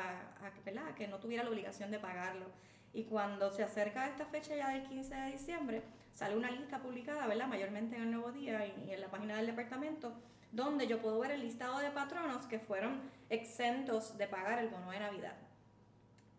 a- 0.46 0.52
¿verdad? 0.66 0.90
a 0.90 0.94
que 0.96 1.08
no 1.08 1.20
tuviera 1.20 1.46
la 1.46 1.52
obligación 1.52 1.90
de 1.90 2.00
pagarlo. 2.00 2.48
Y 2.94 3.06
cuando 3.06 3.50
se 3.50 3.64
acerca 3.64 4.10
esta 4.10 4.26
fecha 4.26 4.58
ya 4.58 4.72
del 4.72 4.84
15 4.84 5.16
de 5.16 5.32
diciembre, 5.32 5.84
sale 6.14 6.36
una 6.36 6.52
lista 6.52 6.80
publicada, 6.80 7.26
¿verdad?, 7.28 7.48
mayormente 7.48 7.96
en 7.96 8.02
el 8.02 8.12
Nuevo 8.12 8.34
Día 8.34 8.66
y, 8.68 8.92
en 8.92 9.00
la 9.00 9.08
página 9.08 9.38
del 9.38 9.46
departamento, 9.46 10.12
donde 10.52 10.86
yo 10.86 11.02
puedo 11.02 11.18
ver 11.20 11.32
el 11.32 11.44
listado 11.44 11.80
de 11.80 11.92
patronos 11.92 12.46
que 12.46 12.60
fueron 12.60 13.00
exentos 13.30 14.18
de 14.18 14.28
pagar 14.28 14.60
el 14.60 14.68
bono 14.68 14.92
de 14.92 15.00
Navidad. 15.00 15.36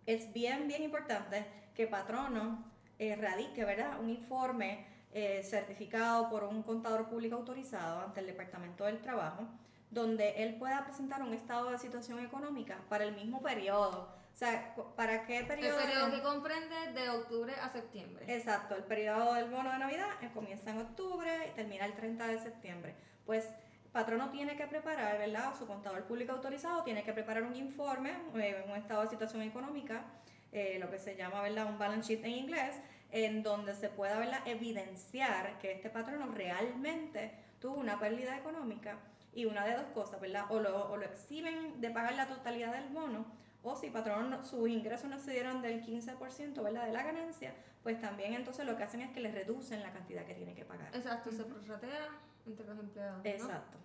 Es 0.05 0.31
bien, 0.35 0.69
bien 0.69 0.83
importante 0.83 1.47
que 1.75 1.87
patrono 1.87 2.77
eh, 2.99 3.17
radique, 3.17 3.65
¿verdad?, 3.65 4.01
un 4.01 4.09
informe 4.11 4.87
eh, 5.13 5.43
certificado 5.43 6.29
por 6.29 6.45
un 6.45 6.63
contador 6.63 7.09
público 7.09 7.37
autorizado 7.37 8.01
ante 8.01 8.21
el 8.21 8.27
Departamento 8.27 8.85
del 8.85 9.01
Trabajo, 9.01 9.45
donde 9.91 10.43
él 10.43 10.57
pueda 10.57 10.85
presentar 10.85 11.23
un 11.23 11.33
estado 11.33 11.71
de 11.71 11.79
situación 11.79 12.19
económica 12.19 12.79
para 12.89 13.05
el 13.05 13.15
mismo 13.15 13.41
periodo. 13.41 14.09
O 14.35 14.37
sea, 14.39 14.75
¿para 14.95 15.25
qué 15.27 15.39
El 15.39 15.47
periodo? 15.47 15.79
periodo 15.79 16.11
que 16.11 16.23
comprende 16.23 16.93
de 16.95 17.09
octubre 17.09 17.55
a 17.61 17.71
septiembre. 17.71 18.25
Exacto, 18.33 18.77
el 18.77 18.85
periodo 18.85 19.35
del 19.35 19.51
bono 19.51 19.73
de 19.73 19.79
Navidad 19.79 20.11
eh, 20.21 20.31
comienza 20.33 20.71
en 20.71 20.79
octubre 20.79 21.29
y 21.51 21.57
termina 21.57 21.87
el 21.87 21.95
30 21.95 22.27
de 22.29 22.39
septiembre. 22.39 22.95
Pues 23.27 23.49
patrono 23.91 24.31
tiene 24.31 24.57
que 24.57 24.67
preparar, 24.67 25.19
¿verdad? 25.19 25.55
Su 25.59 25.67
contador 25.67 26.05
público 26.05 26.33
autorizado 26.33 26.85
tiene 26.85 27.03
que 27.03 27.13
preparar 27.13 27.43
un 27.43 27.57
informe, 27.57 28.13
eh, 28.37 28.65
un 28.69 28.77
estado 28.77 29.03
de 29.03 29.09
situación 29.09 29.43
económica, 29.43 30.05
eh, 30.53 30.79
lo 30.81 30.91
que 30.91 30.99
se 30.99 31.17
llama, 31.17 31.43
¿verdad? 31.43 31.67
Un 31.67 31.79
balance 31.79 32.15
sheet 32.15 32.25
en 32.25 32.33
inglés, 32.33 32.77
en 33.11 33.43
donde 33.43 33.75
se 33.75 33.89
pueda, 33.89 34.19
¿verdad? 34.19 34.41
Evidenciar 34.47 35.59
que 35.59 35.73
este 35.73 35.91
patrono 35.91 36.27
realmente 36.33 37.33
tuvo 37.61 37.75
una 37.77 37.99
pérdida 37.99 38.37
económica 38.37 38.99
y 39.35 39.45
una 39.45 39.65
de 39.67 39.75
dos 39.75 39.87
cosas, 39.95 40.21
¿verdad? 40.21 40.45
O 40.51 40.61
lo, 40.61 40.91
o 40.91 40.97
lo 40.97 41.05
exhiben 41.05 41.81
de 41.81 41.91
pagar 41.91 42.15
la 42.15 42.27
totalidad 42.27 42.73
del 42.73 42.89
bono, 42.89 43.27
o 43.63 43.77
si 43.77 43.91
patrón 43.91 44.31
no- 44.31 44.43
sus 44.45 44.69
ingresos 44.69 45.09
no 45.11 45.17
excedieron 45.17 45.61
del 45.63 45.83
15%, 45.85 46.63
¿verdad? 46.63 46.87
De 46.87 46.93
la 46.93 47.03
ganancia, 47.03 47.55
pues 47.83 48.01
también 48.01 48.35
entonces 48.35 48.65
lo 48.67 48.77
que 48.77 48.85
hacen 48.85 49.01
es 49.01 49.11
que 49.11 49.21
les 49.21 49.35
reducen 49.35 49.83
la 49.83 49.93
cantidad 49.93 50.25
que 50.25 50.35
tienen 50.35 50.55
que 50.55 50.65
pagar. 50.65 50.95
Exacto, 50.95 51.31
se 51.31 51.45
prorratea 51.45 52.09
entre 52.47 52.67
los 52.67 52.79
empleados. 52.79 53.23
¿no? 53.25 53.31
Exacto. 53.31 53.79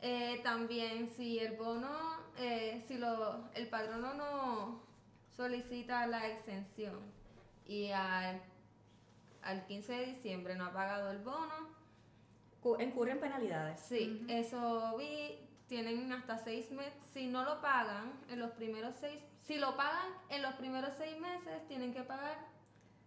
Eh, 0.00 0.40
también 0.44 1.08
si 1.10 1.38
el 1.40 1.56
bono, 1.56 1.90
eh, 2.38 2.84
si 2.86 2.98
lo, 2.98 3.48
el 3.54 3.66
patrono 3.68 4.14
no 4.14 4.82
solicita 5.38 6.04
la 6.08 6.26
exención 6.26 6.98
y 7.64 7.92
al, 7.92 8.40
al 9.42 9.64
15 9.66 9.92
de 9.92 10.06
diciembre 10.06 10.56
no 10.56 10.66
ha 10.66 10.72
pagado 10.72 11.12
el 11.12 11.18
bono, 11.18 11.78
Cu- 12.60 12.76
Incurren 12.80 13.20
penalidades. 13.20 13.78
sí, 13.78 14.26
eso 14.28 14.96
vi, 14.98 15.38
tienen 15.68 16.12
hasta 16.12 16.38
seis 16.38 16.72
meses, 16.72 16.92
si 17.12 17.28
no 17.28 17.44
lo 17.44 17.60
pagan 17.60 18.12
en 18.28 18.40
los 18.40 18.50
primeros 18.50 18.96
seis, 19.00 19.20
si 19.44 19.58
lo 19.58 19.76
pagan 19.76 20.08
en 20.28 20.42
los 20.42 20.54
primeros 20.54 20.90
seis 20.98 21.16
meses, 21.20 21.64
tienen 21.68 21.94
que 21.94 22.02
pagar 22.02 22.36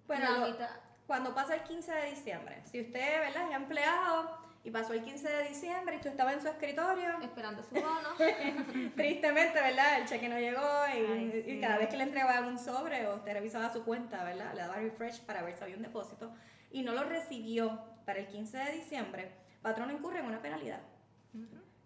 Bueno, 0.08 0.32
la 0.32 0.38
lo- 0.38 0.48
mitad. 0.54 0.70
cuando 1.06 1.36
pasa 1.36 1.56
el 1.56 1.64
15 1.64 1.92
de 1.92 2.10
diciembre, 2.12 2.62
si 2.64 2.80
usted, 2.80 3.20
¿verdad? 3.20 3.50
Es 3.50 3.56
empleado 3.58 4.38
y 4.64 4.72
pasó 4.72 4.94
el 4.94 5.04
15 5.04 5.28
de 5.28 5.48
diciembre 5.50 5.96
y 5.96 5.98
usted 5.98 6.12
estaba 6.12 6.34
en 6.34 6.42
su 6.42 6.48
escritorio, 6.48 7.20
esperando 7.22 7.64
su 7.64 7.76
bono. 7.76 8.10
tristemente, 8.96 9.60
¿verdad? 9.60 10.00
El 10.00 10.08
cheque 10.08 10.30
no 10.30 10.40
llegó 10.40 10.62
y, 10.88 11.12
Ay, 11.12 11.44
y 11.46 11.52
sí. 11.54 11.60
cada 11.60 11.78
vez 11.78 11.90
que 11.90 11.98
le 11.98 12.04
entregaban 12.04 12.46
un 12.46 12.60
sobre 12.60 13.08
o 13.08 13.16
usted 13.16 13.34
revisaba 13.34 13.72
su 13.74 13.84
cuenta, 13.84 14.24
¿verdad? 14.24 14.54
Le 14.54 14.62
daba 14.62 14.76
refresh 14.76 15.22
para 15.22 15.42
ver 15.42 15.56
si 15.56 15.64
había 15.64 15.78
un 15.78 15.82
depósito 15.82 16.32
y 16.72 16.84
no 16.84 16.94
lo 16.94 17.04
recibió 17.04 17.82
para 18.06 18.20
el 18.20 18.28
15 18.28 18.58
de 18.58 18.72
diciembre, 18.74 19.32
patrón 19.62 19.92
incurre 19.92 20.20
en 20.20 20.26
una 20.26 20.42
penalidad. 20.42 20.82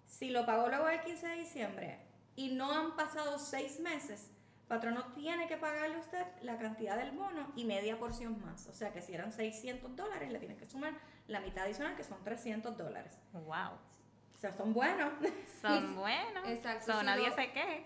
Si 0.05 0.29
lo 0.29 0.45
pagó 0.45 0.67
luego 0.67 0.87
del 0.87 1.01
15 1.01 1.27
de 1.27 1.35
diciembre 1.35 1.99
y 2.35 2.53
no 2.53 2.71
han 2.71 2.95
pasado 2.95 3.37
seis 3.39 3.79
meses, 3.79 4.31
patrono 4.67 5.05
tiene 5.13 5.47
que 5.47 5.57
pagarle 5.57 5.95
a 5.95 5.99
usted 5.99 6.25
la 6.41 6.57
cantidad 6.57 6.97
del 6.97 7.11
bono 7.11 7.51
y 7.55 7.65
media 7.65 7.97
porción 7.99 8.41
más. 8.43 8.67
O 8.67 8.73
sea 8.73 8.91
que 8.91 9.01
si 9.01 9.13
eran 9.13 9.31
600 9.31 9.95
dólares, 9.95 10.31
le 10.31 10.39
tiene 10.39 10.55
que 10.57 10.65
sumar 10.65 10.93
la 11.27 11.39
mitad 11.41 11.65
adicional, 11.65 11.95
que 11.95 12.03
son 12.03 12.23
300 12.23 12.77
dólares. 12.77 13.17
Wow. 13.33 13.73
O 14.33 14.37
sea, 14.37 14.51
son 14.51 14.73
buenos. 14.73 15.11
Son 15.61 15.95
buenos. 15.99 16.47
Exacto, 16.49 16.91
So, 16.91 16.99
si 16.99 17.05
nadie 17.05 17.29
lo- 17.29 17.35
se 17.35 17.51
queje. 17.51 17.85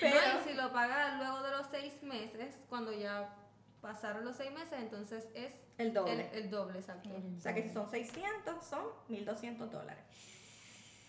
Pero- 0.00 0.16
No, 0.34 0.40
y 0.40 0.44
si 0.48 0.54
lo 0.54 0.72
paga 0.72 1.16
luego 1.16 1.42
de 1.42 1.50
los 1.50 1.66
seis 1.70 2.02
meses, 2.02 2.56
cuando 2.68 2.92
ya 2.92 3.34
pasaron 3.80 4.24
los 4.24 4.36
seis 4.36 4.52
meses, 4.52 4.74
entonces 4.78 5.26
es 5.34 5.52
El 5.78 5.92
doble. 5.94 6.28
El, 6.32 6.44
el 6.44 6.50
doble, 6.50 6.78
exacto. 6.80 7.08
O 7.36 7.40
sea 7.40 7.54
que 7.54 7.62
si 7.62 7.70
son 7.70 7.88
600, 7.88 8.64
son 8.64 8.84
1200 9.08 9.70
dólares. 9.70 10.04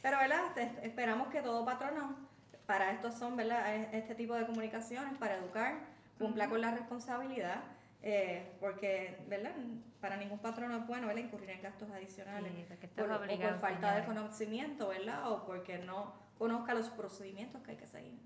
Pero, 0.01 0.17
¿verdad? 0.17 0.57
Esperamos 0.81 1.27
que 1.27 1.41
todo 1.41 1.65
patrono, 1.65 2.28
para 2.69 2.91
esto 2.91 3.11
son, 3.11 3.35
¿verdad? 3.35 3.75
Es- 3.75 3.93
Este 3.95 4.13
tipo 4.13 4.35
de 4.35 4.45
comunicaciones, 4.45 5.17
para 5.17 5.37
educar, 5.37 5.79
cumpla 6.19 6.47
con 6.49 6.61
la 6.61 6.69
responsabilidad, 6.69 7.63
eh, 8.03 8.55
porque, 8.59 9.17
¿verdad? 9.27 9.53
Para 9.99 10.17
ningún 10.17 10.37
patrono 10.37 10.77
es 10.77 10.85
bueno, 10.85 11.07
¿verdad? 11.07 11.23
Incurrir 11.23 11.49
en 11.49 11.63
gastos 11.63 11.89
adicionales. 11.89 12.51
Sí, 12.85 12.91
por, 13.07 13.09
o 13.15 13.39
por 13.53 13.59
falta 13.59 13.87
de 13.95 14.05
conocimiento, 14.05 14.87
¿verdad? 14.89 15.31
O 15.31 15.45
porque 15.47 15.79
no 15.79 16.13
conozca 16.37 16.75
los 16.75 16.89
procedimientos 16.89 17.59
que 17.63 17.71
hay 17.71 17.77
que 17.77 17.87
seguir. 17.87 18.19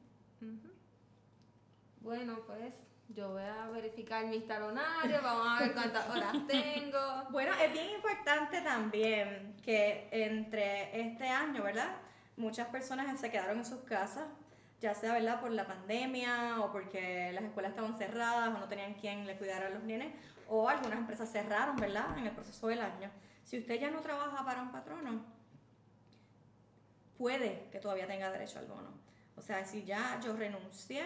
Bueno, 2.01 2.39
pues 2.45 2.73
yo 3.07 3.29
voy 3.31 3.43
a 3.43 3.67
verificar 3.69 4.25
mis 4.25 4.45
talonarios, 4.45 5.23
vamos 5.23 5.47
a 5.47 5.63
ver 5.63 5.73
cuántas 5.73 6.09
horas 6.09 6.33
tengo. 6.47 7.23
Bueno, 7.31 7.53
es 7.63 7.71
bien 7.71 7.91
importante 7.91 8.59
también 8.61 9.55
que 9.63 10.09
entre 10.11 10.99
este 10.99 11.29
año, 11.29 11.63
¿verdad? 11.63 11.95
Muchas 12.35 12.67
personas 12.67 13.19
se 13.19 13.29
quedaron 13.29 13.59
en 13.59 13.65
sus 13.65 13.81
casas, 13.81 14.25
ya 14.81 14.95
sea, 14.95 15.13
¿verdad? 15.13 15.39
Por 15.39 15.51
la 15.51 15.65
pandemia 15.67 16.59
o 16.61 16.71
porque 16.71 17.31
las 17.31 17.43
escuelas 17.43 17.71
estaban 17.71 17.97
cerradas 17.97 18.49
o 18.49 18.59
no 18.59 18.67
tenían 18.67 18.95
quien 18.95 19.25
le 19.25 19.37
cuidara 19.37 19.67
a 19.67 19.69
los 19.69 19.83
nenes 19.83 20.13
o 20.49 20.67
algunas 20.67 20.99
empresas 20.99 21.31
cerraron, 21.31 21.75
¿verdad? 21.77 22.17
En 22.17 22.27
el 22.27 22.33
proceso 22.33 22.67
del 22.67 22.81
año. 22.81 23.09
Si 23.43 23.59
usted 23.59 23.79
ya 23.79 23.91
no 23.91 24.01
trabaja 24.01 24.43
para 24.43 24.61
un 24.61 24.71
patrono, 24.71 25.23
puede 27.17 27.69
que 27.71 27.79
todavía 27.79 28.07
tenga 28.07 28.31
derecho 28.31 28.59
al 28.59 28.67
bono. 28.67 28.89
O 29.35 29.41
sea, 29.41 29.65
si 29.65 29.83
ya 29.83 30.19
yo 30.23 30.35
renuncié, 30.35 31.03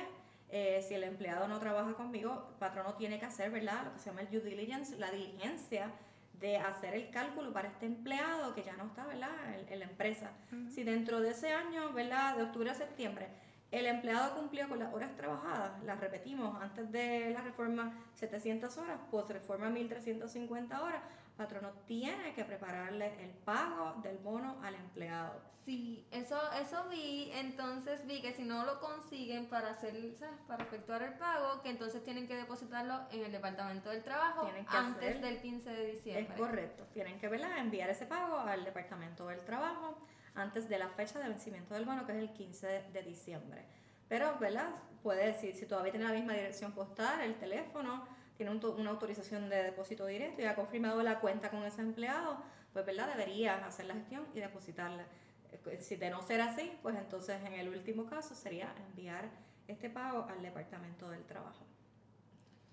eh, 0.49 0.83
si 0.87 0.93
el 0.93 1.03
empleado 1.03 1.47
no 1.47 1.59
trabaja 1.59 1.93
conmigo, 1.93 2.47
el 2.51 2.55
patrono 2.57 2.95
tiene 2.95 3.19
que 3.19 3.25
hacer, 3.25 3.51
¿verdad? 3.51 3.83
Lo 3.85 3.93
que 3.93 3.99
se 3.99 4.09
llama 4.09 4.21
el 4.21 4.29
due 4.29 4.41
diligence, 4.41 4.97
la 4.97 5.11
diligencia 5.11 5.91
de 6.39 6.57
hacer 6.57 6.93
el 6.93 7.09
cálculo 7.09 7.51
para 7.51 7.67
este 7.67 7.85
empleado 7.85 8.53
que 8.53 8.63
ya 8.63 8.75
no 8.75 8.85
está, 8.85 9.05
¿verdad? 9.05 9.29
En, 9.55 9.73
en 9.73 9.79
la 9.79 9.85
empresa. 9.85 10.31
Si 10.69 10.83
dentro 10.83 11.19
de 11.19 11.31
ese 11.31 11.51
año, 11.53 11.93
¿verdad? 11.93 12.37
De 12.37 12.43
octubre 12.43 12.69
a 12.69 12.73
septiembre, 12.75 13.27
el 13.71 13.85
empleado 13.85 14.35
cumplió 14.35 14.69
con 14.69 14.79
las 14.79 14.93
horas 14.93 15.15
trabajadas, 15.17 15.83
las 15.83 15.99
repetimos, 15.99 16.61
antes 16.61 16.89
de 16.91 17.31
la 17.31 17.41
reforma 17.41 17.93
700 18.15 18.77
horas, 18.77 18.99
post 19.11 19.29
reforma 19.31 19.69
1350 19.69 20.81
horas, 20.81 21.01
patrono 21.37 21.71
tiene 21.85 22.33
que 22.33 22.43
prepararle 22.43 23.23
el 23.23 23.29
pago 23.29 24.01
del 24.01 24.17
bono 24.17 24.57
al 24.63 24.75
empleado. 24.75 25.39
Sí, 25.65 26.07
eso, 26.11 26.39
eso 26.53 26.85
vi, 26.89 27.29
entonces 27.33 28.05
vi 28.07 28.21
que 28.21 28.31
si 28.33 28.43
no 28.45 28.65
lo 28.65 28.79
consiguen 28.79 29.47
para 29.47 29.71
hacer, 29.71 29.93
¿sabes? 30.17 30.39
para 30.47 30.63
efectuar 30.63 31.01
el 31.03 31.13
pago, 31.15 31.61
que 31.61 31.69
entonces 31.69 32.01
tienen 32.05 32.25
que 32.25 32.35
depositarlo 32.35 33.01
en 33.11 33.25
el 33.25 33.31
departamento 33.33 33.89
del 33.89 34.01
trabajo 34.01 34.49
antes 34.67 35.09
hacer- 35.09 35.21
del 35.21 35.41
15 35.41 35.69
de 35.69 35.89
Es 35.89 35.95
diciembre. 35.95 36.37
correcto, 36.37 36.85
tienen 36.93 37.19
que 37.19 37.27
¿verdad? 37.27 37.57
enviar 37.57 37.89
ese 37.89 38.05
pago 38.05 38.37
al 38.39 38.63
Departamento 38.63 39.27
del 39.27 39.41
Trabajo 39.43 39.97
antes 40.35 40.69
de 40.69 40.79
la 40.79 40.87
fecha 40.89 41.19
de 41.19 41.27
vencimiento 41.27 41.73
del 41.73 41.83
bono, 41.83 42.05
que 42.05 42.13
es 42.13 42.19
el 42.19 42.31
15 42.31 42.65
de, 42.67 42.91
de 42.91 43.03
diciembre. 43.03 43.65
Pero, 44.07 44.37
¿verdad? 44.39 44.69
Puede 45.03 45.25
decir, 45.27 45.53
si 45.53 45.65
todavía 45.65 45.91
tiene 45.91 46.07
la 46.07 46.13
misma 46.13 46.31
dirección 46.33 46.71
postal, 46.71 47.19
el 47.21 47.35
teléfono, 47.35 48.07
tiene 48.37 48.51
un 48.51 48.63
una 48.65 48.91
autorización 48.91 49.49
de 49.49 49.63
depósito 49.63 50.05
directo 50.05 50.41
y 50.41 50.45
ha 50.45 50.55
confirmado 50.55 51.01
la 51.03 51.19
cuenta 51.19 51.49
con 51.49 51.63
ese 51.63 51.81
empleado, 51.81 52.37
pues, 52.71 52.85
¿verdad? 52.85 53.09
Debería 53.09 53.65
hacer 53.65 53.85
la 53.87 53.95
gestión 53.95 54.25
y 54.33 54.39
depositarla. 54.39 55.03
Eh, 55.51 55.77
Si 55.81 55.95
de 55.95 56.09
no 56.09 56.21
ser 56.21 56.41
así, 56.41 56.71
pues 56.81 56.95
entonces 56.95 57.41
en 57.43 57.53
el 57.53 57.69
último 57.69 58.05
caso 58.05 58.35
sería 58.35 58.73
enviar 58.89 59.29
este 59.67 59.89
pago 59.89 60.27
al 60.29 60.41
Departamento 60.41 61.09
del 61.09 61.23
Trabajo. 61.25 61.65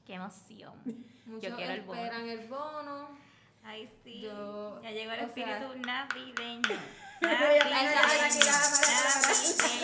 Qué 0.06 0.14
emoción. 0.14 0.75
Muchos 1.26 1.42
Yo 1.50 1.56
quiero 1.56 1.73
el 1.73 1.80
bono. 1.83 2.00
esperan 2.00 2.28
el 2.28 2.49
bono. 2.49 3.09
Ay, 3.64 3.90
sí. 4.04 4.21
Yo- 4.21 4.80
ya 4.83 4.90
llegó 4.90 5.12
el 5.12 5.18
sea- 5.18 5.26
espíritu 5.59 5.87
navideño. 5.87 6.78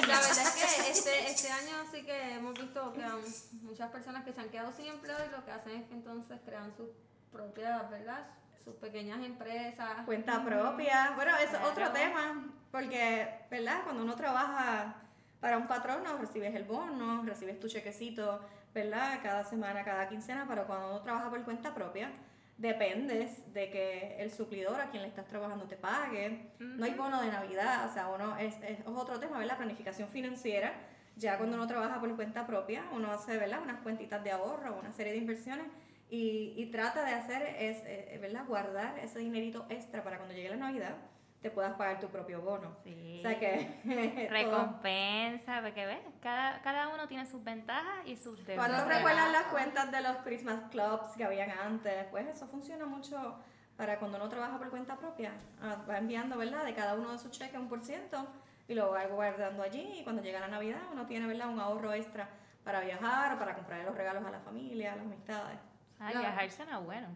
La 0.06 0.20
verdad 0.20 0.30
es 0.30 0.54
que 0.54 0.90
este, 0.90 1.30
este 1.30 1.50
año 1.50 1.76
sí 1.90 2.02
que 2.04 2.34
hemos 2.34 2.54
visto 2.58 2.92
que 2.92 3.02
han 3.04 3.20
muchas 3.62 3.90
personas 3.90 4.24
que 4.24 4.32
se 4.32 4.40
han 4.40 4.48
quedado 4.50 4.72
sin 4.72 4.86
empleo 4.86 5.16
y 5.26 5.30
lo 5.30 5.44
que 5.44 5.50
hacen 5.52 5.76
es 5.76 5.88
que 5.88 5.94
entonces 5.94 6.38
crean 6.44 6.74
sus 6.76 6.88
propias, 7.32 7.88
¿verdad? 7.90 8.26
sus 8.64 8.74
pequeñas 8.74 9.24
empresas. 9.24 10.04
Cuenta 10.04 10.44
propia. 10.44 11.12
Bueno, 11.16 11.34
eso 11.38 11.56
es 11.56 11.62
otro 11.64 11.90
tema, 11.92 12.44
porque, 12.70 13.46
¿verdad? 13.50 13.80
Cuando 13.84 14.02
uno 14.02 14.14
trabaja 14.16 14.96
para 15.40 15.56
un 15.56 15.66
patrono, 15.66 16.18
recibes 16.18 16.54
el 16.54 16.64
bono, 16.64 17.22
recibes 17.24 17.58
tu 17.58 17.68
chequecito, 17.68 18.38
¿verdad? 18.74 19.18
Cada 19.22 19.44
semana, 19.44 19.82
cada 19.82 20.06
quincena, 20.10 20.44
pero 20.46 20.66
cuando 20.66 20.90
uno 20.90 21.00
trabaja 21.00 21.30
por 21.30 21.42
cuenta 21.42 21.72
propia, 21.74 22.12
dependes 22.60 23.52
de 23.54 23.70
que 23.70 24.16
el 24.18 24.30
suplidor 24.30 24.80
a 24.80 24.90
quien 24.90 25.02
le 25.02 25.08
estás 25.08 25.26
trabajando 25.26 25.66
te 25.66 25.76
pague. 25.76 26.52
No 26.58 26.84
hay 26.84 26.94
bono 26.94 27.20
de 27.22 27.28
Navidad, 27.28 27.88
o 27.88 27.92
sea, 27.92 28.08
uno 28.08 28.36
es, 28.36 28.54
es 28.62 28.78
otro 28.86 29.18
tema, 29.18 29.38
¿verdad? 29.38 29.56
Planificación 29.56 30.08
financiera. 30.08 30.74
Ya 31.16 31.38
cuando 31.38 31.56
uno 31.56 31.66
trabaja 31.66 31.98
por 31.98 32.14
cuenta 32.16 32.46
propia, 32.46 32.84
uno 32.92 33.10
hace, 33.10 33.36
¿verdad? 33.36 33.60
Unas 33.62 33.80
cuentitas 33.80 34.22
de 34.22 34.30
ahorro, 34.30 34.78
una 34.78 34.92
serie 34.92 35.12
de 35.12 35.18
inversiones 35.18 35.66
y, 36.08 36.54
y 36.56 36.66
trata 36.66 37.04
de 37.04 37.12
hacer, 37.12 37.42
es, 37.58 37.78
eh, 37.84 38.18
¿verdad? 38.20 38.44
Guardar 38.46 38.98
ese 38.98 39.18
dinerito 39.18 39.66
extra 39.70 40.04
para 40.04 40.18
cuando 40.18 40.34
llegue 40.34 40.50
la 40.50 40.56
Navidad 40.56 40.96
te 41.40 41.50
puedas 41.50 41.74
pagar 41.74 41.98
tu 42.00 42.08
propio 42.08 42.42
bono. 42.42 42.76
Sí. 42.84 43.18
O 43.18 43.22
sea 43.22 43.38
que... 43.38 44.28
Recompensa, 44.30 45.60
porque 45.62 45.86
ves, 45.86 46.00
cada, 46.20 46.60
cada 46.60 46.88
uno 46.88 47.08
tiene 47.08 47.24
sus 47.26 47.42
ventajas 47.42 48.06
y 48.06 48.16
sus 48.16 48.38
desventajas. 48.38 48.82
¿Cuántos 48.82 48.96
recuerdan 48.96 49.32
las 49.32 49.44
cuentas 49.44 49.90
de 49.90 50.00
los 50.02 50.16
Christmas 50.18 50.60
Clubs 50.70 51.16
que 51.16 51.24
habían 51.24 51.50
antes? 51.50 52.04
Pues 52.10 52.26
eso 52.28 52.46
funciona 52.46 52.84
mucho 52.84 53.38
para 53.76 53.98
cuando 53.98 54.18
uno 54.18 54.28
trabaja 54.28 54.58
por 54.58 54.68
cuenta 54.68 54.96
propia. 54.96 55.32
Ah, 55.62 55.76
va 55.88 55.96
enviando, 55.96 56.36
¿verdad? 56.36 56.64
De 56.64 56.74
cada 56.74 56.94
uno 56.94 57.12
de 57.12 57.18
sus 57.18 57.30
cheques 57.30 57.58
un 57.58 57.68
por 57.68 57.82
ciento 57.82 58.26
y 58.68 58.74
lo 58.74 58.90
va 58.90 59.06
guardando 59.06 59.62
allí 59.62 60.00
y 60.00 60.04
cuando 60.04 60.22
llega 60.22 60.38
la 60.40 60.48
Navidad 60.48 60.82
uno 60.92 61.06
tiene, 61.06 61.26
¿verdad? 61.26 61.48
Un 61.48 61.58
ahorro 61.58 61.92
extra 61.94 62.28
para 62.62 62.80
viajar 62.80 63.34
o 63.34 63.38
para 63.38 63.54
comprar 63.54 63.82
los 63.84 63.96
regalos 63.96 64.24
a 64.26 64.30
la 64.30 64.40
familia, 64.40 64.92
a 64.92 64.96
las 64.96 65.06
amistades. 65.06 65.58
Ay, 65.98 66.16
viajar 66.18 66.50
suena 66.50 66.78
bueno. 66.78 67.08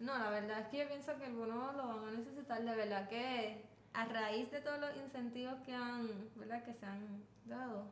No, 0.00 0.16
la 0.16 0.30
verdad 0.30 0.60
es 0.60 0.66
que 0.68 0.78
yo 0.78 0.88
pienso 0.88 1.16
que 1.18 1.26
el 1.26 1.34
bono 1.34 1.72
lo 1.72 1.88
van 1.88 2.08
a 2.08 2.10
necesitar, 2.12 2.62
de 2.62 2.74
verdad 2.74 3.08
que 3.08 3.64
a 3.92 4.04
raíz 4.04 4.50
de 4.50 4.60
todos 4.60 4.78
los 4.78 4.96
incentivos 4.96 5.54
que 5.66 5.74
han, 5.74 6.08
¿verdad? 6.36 6.62
que 6.62 6.72
se 6.72 6.86
han 6.86 7.24
dado, 7.46 7.84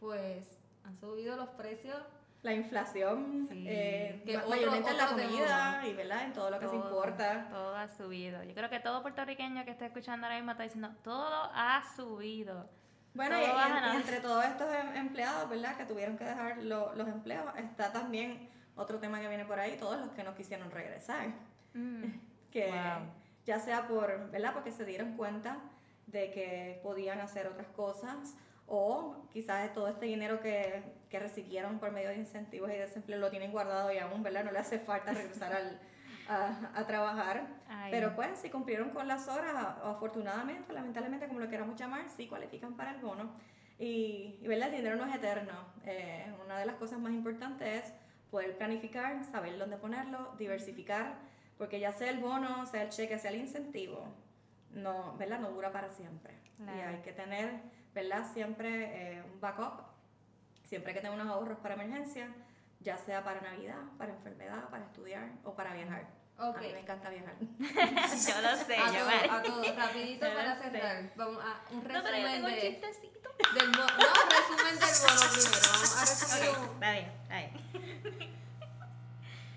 pues 0.00 0.58
han 0.84 0.98
subido 0.98 1.36
los 1.36 1.48
precios. 1.50 1.96
La 2.42 2.52
inflación, 2.52 3.48
eh, 3.52 4.22
que 4.26 4.36
mayormente 4.36 4.90
en 4.90 4.96
la 4.98 5.06
comida 5.06 5.82
y 5.86 5.94
¿verdad? 5.94 6.24
en 6.24 6.32
todo 6.34 6.50
lo 6.50 6.60
que 6.60 6.68
se 6.68 6.76
importa. 6.76 7.48
Todo 7.48 7.74
ha 7.74 7.88
subido. 7.88 8.42
Yo 8.42 8.52
creo 8.52 8.68
que 8.68 8.80
todo 8.80 9.00
puertorriqueño 9.00 9.64
que 9.64 9.70
está 9.70 9.86
escuchando 9.86 10.26
ahora 10.26 10.36
mismo 10.36 10.50
está 10.50 10.64
diciendo, 10.64 10.90
todo 11.02 11.50
ha 11.54 11.82
subido. 11.96 12.68
Bueno, 13.14 13.36
y, 13.38 13.96
entre 13.96 14.20
todos 14.20 14.44
estos 14.44 14.74
em, 14.74 14.96
empleados, 14.96 15.48
¿verdad? 15.48 15.76
Que 15.76 15.84
tuvieron 15.86 16.18
que 16.18 16.24
dejar 16.24 16.58
los 16.58 17.08
empleos, 17.08 17.46
está 17.56 17.92
también 17.92 18.50
otro 18.76 18.98
tema 18.98 19.20
que 19.20 19.28
viene 19.28 19.44
por 19.44 19.58
ahí, 19.60 19.76
todos 19.78 19.98
los 19.98 20.10
que 20.10 20.24
no 20.24 20.34
quisieron 20.34 20.70
regresar. 20.70 21.28
Mm. 21.74 22.04
que 22.50 22.72
ya 23.44 23.58
sea 23.58 23.86
por, 23.88 24.30
¿verdad? 24.30 24.52
Porque 24.54 24.70
se 24.70 24.84
dieron 24.84 25.16
cuenta 25.16 25.58
de 26.06 26.30
que 26.30 26.80
podían 26.82 27.20
hacer 27.20 27.46
otras 27.46 27.66
cosas 27.68 28.36
o 28.66 29.26
quizás 29.32 29.72
todo 29.72 29.88
este 29.88 30.06
dinero 30.06 30.40
que, 30.40 30.82
que 31.10 31.18
recibieron 31.18 31.78
por 31.78 31.90
medio 31.92 32.08
de 32.08 32.16
incentivos 32.16 32.70
y 32.70 32.74
desempleo 32.76 33.18
lo 33.18 33.30
tienen 33.30 33.52
guardado 33.52 33.92
y 33.92 33.98
aún, 33.98 34.22
¿verdad? 34.22 34.44
No 34.44 34.52
le 34.52 34.58
hace 34.58 34.78
falta 34.78 35.12
regresar 35.12 35.52
al, 35.52 35.78
a, 36.28 36.86
trabajar. 36.86 37.46
Pero 37.90 38.14
pues 38.14 38.38
si 38.38 38.48
cumplieron 38.48 38.90
con 38.90 39.06
las 39.08 39.28
horas, 39.28 39.54
afortunadamente, 39.84 40.72
lamentablemente, 40.72 41.26
como 41.26 41.40
lo 41.40 41.48
queramos 41.48 41.78
llamar, 41.78 42.08
sí 42.08 42.26
cualifican 42.26 42.74
para 42.74 42.92
el 42.92 43.00
bono. 43.00 43.32
Y, 43.78 44.38
y 44.40 44.46
¿verdad? 44.46 44.68
El 44.68 44.76
dinero 44.76 44.96
no 44.96 45.06
es 45.06 45.14
eterno. 45.14 45.52
Eh, 45.84 46.32
una 46.44 46.58
de 46.58 46.66
las 46.66 46.76
cosas 46.76 46.98
más 46.98 47.12
importantes 47.12 47.84
es 47.84 47.92
poder 48.34 48.58
planificar, 48.58 49.22
saber 49.22 49.56
dónde 49.56 49.76
ponerlo, 49.76 50.34
diversificar, 50.36 51.14
porque 51.56 51.78
ya 51.78 51.92
sea 51.92 52.10
el 52.10 52.18
bono, 52.18 52.66
sea 52.66 52.82
el 52.82 52.88
cheque, 52.88 53.16
sea 53.16 53.30
el 53.30 53.36
incentivo, 53.36 54.08
no, 54.72 55.16
¿verdad? 55.16 55.38
no 55.38 55.52
dura 55.52 55.70
para 55.70 55.88
siempre. 55.88 56.34
Y 56.58 56.80
hay 56.80 57.00
que 57.02 57.12
tener 57.12 57.60
¿verdad? 57.94 58.24
siempre 58.32 59.18
eh, 59.18 59.22
un 59.22 59.40
backup, 59.40 59.82
siempre 60.64 60.90
hay 60.90 60.94
que 60.96 61.00
tener 61.02 61.16
unos 61.16 61.32
ahorros 61.32 61.58
para 61.60 61.74
emergencia, 61.74 62.26
ya 62.80 62.98
sea 62.98 63.22
para 63.22 63.40
Navidad, 63.40 63.78
para 63.98 64.10
enfermedad, 64.10 64.68
para 64.68 64.84
estudiar 64.86 65.30
o 65.44 65.54
para 65.54 65.72
viajar. 65.72 66.04
A 66.36 66.50
mí 66.50 66.72
me 66.72 66.80
encanta 66.80 67.10
viajar. 67.10 67.36
yo 67.38 68.40
lo 68.42 68.56
sé, 68.56 68.76
a 68.76 68.92
yo 68.92 68.98
todo, 68.98 69.32
A 69.32 69.42
todos, 69.44 69.76
rapidito 69.76 70.26
para 70.34 70.56
cerrar. 70.56 71.12
Vamos 71.14 71.38
a 71.40 71.72
un 71.72 71.84
resumen 71.84 72.02
no, 72.02 72.02
pero 72.02 72.18
yo 72.18 72.32
tengo 72.32 72.48
de, 72.48 72.54
un 72.54 72.60
chistecito. 72.60 73.23
Del 73.54 73.72
no, 73.72 73.86
resumen 73.86 74.78
del 74.78 74.94
bono 75.02 75.26
primero. 75.32 75.68
Vamos 75.72 75.96
a 75.96 76.00
resumir. 76.00 76.48
Okay, 76.48 76.64
está 76.74 76.92
bien, 76.92 77.12
está 77.22 77.36
bien. 77.38 78.34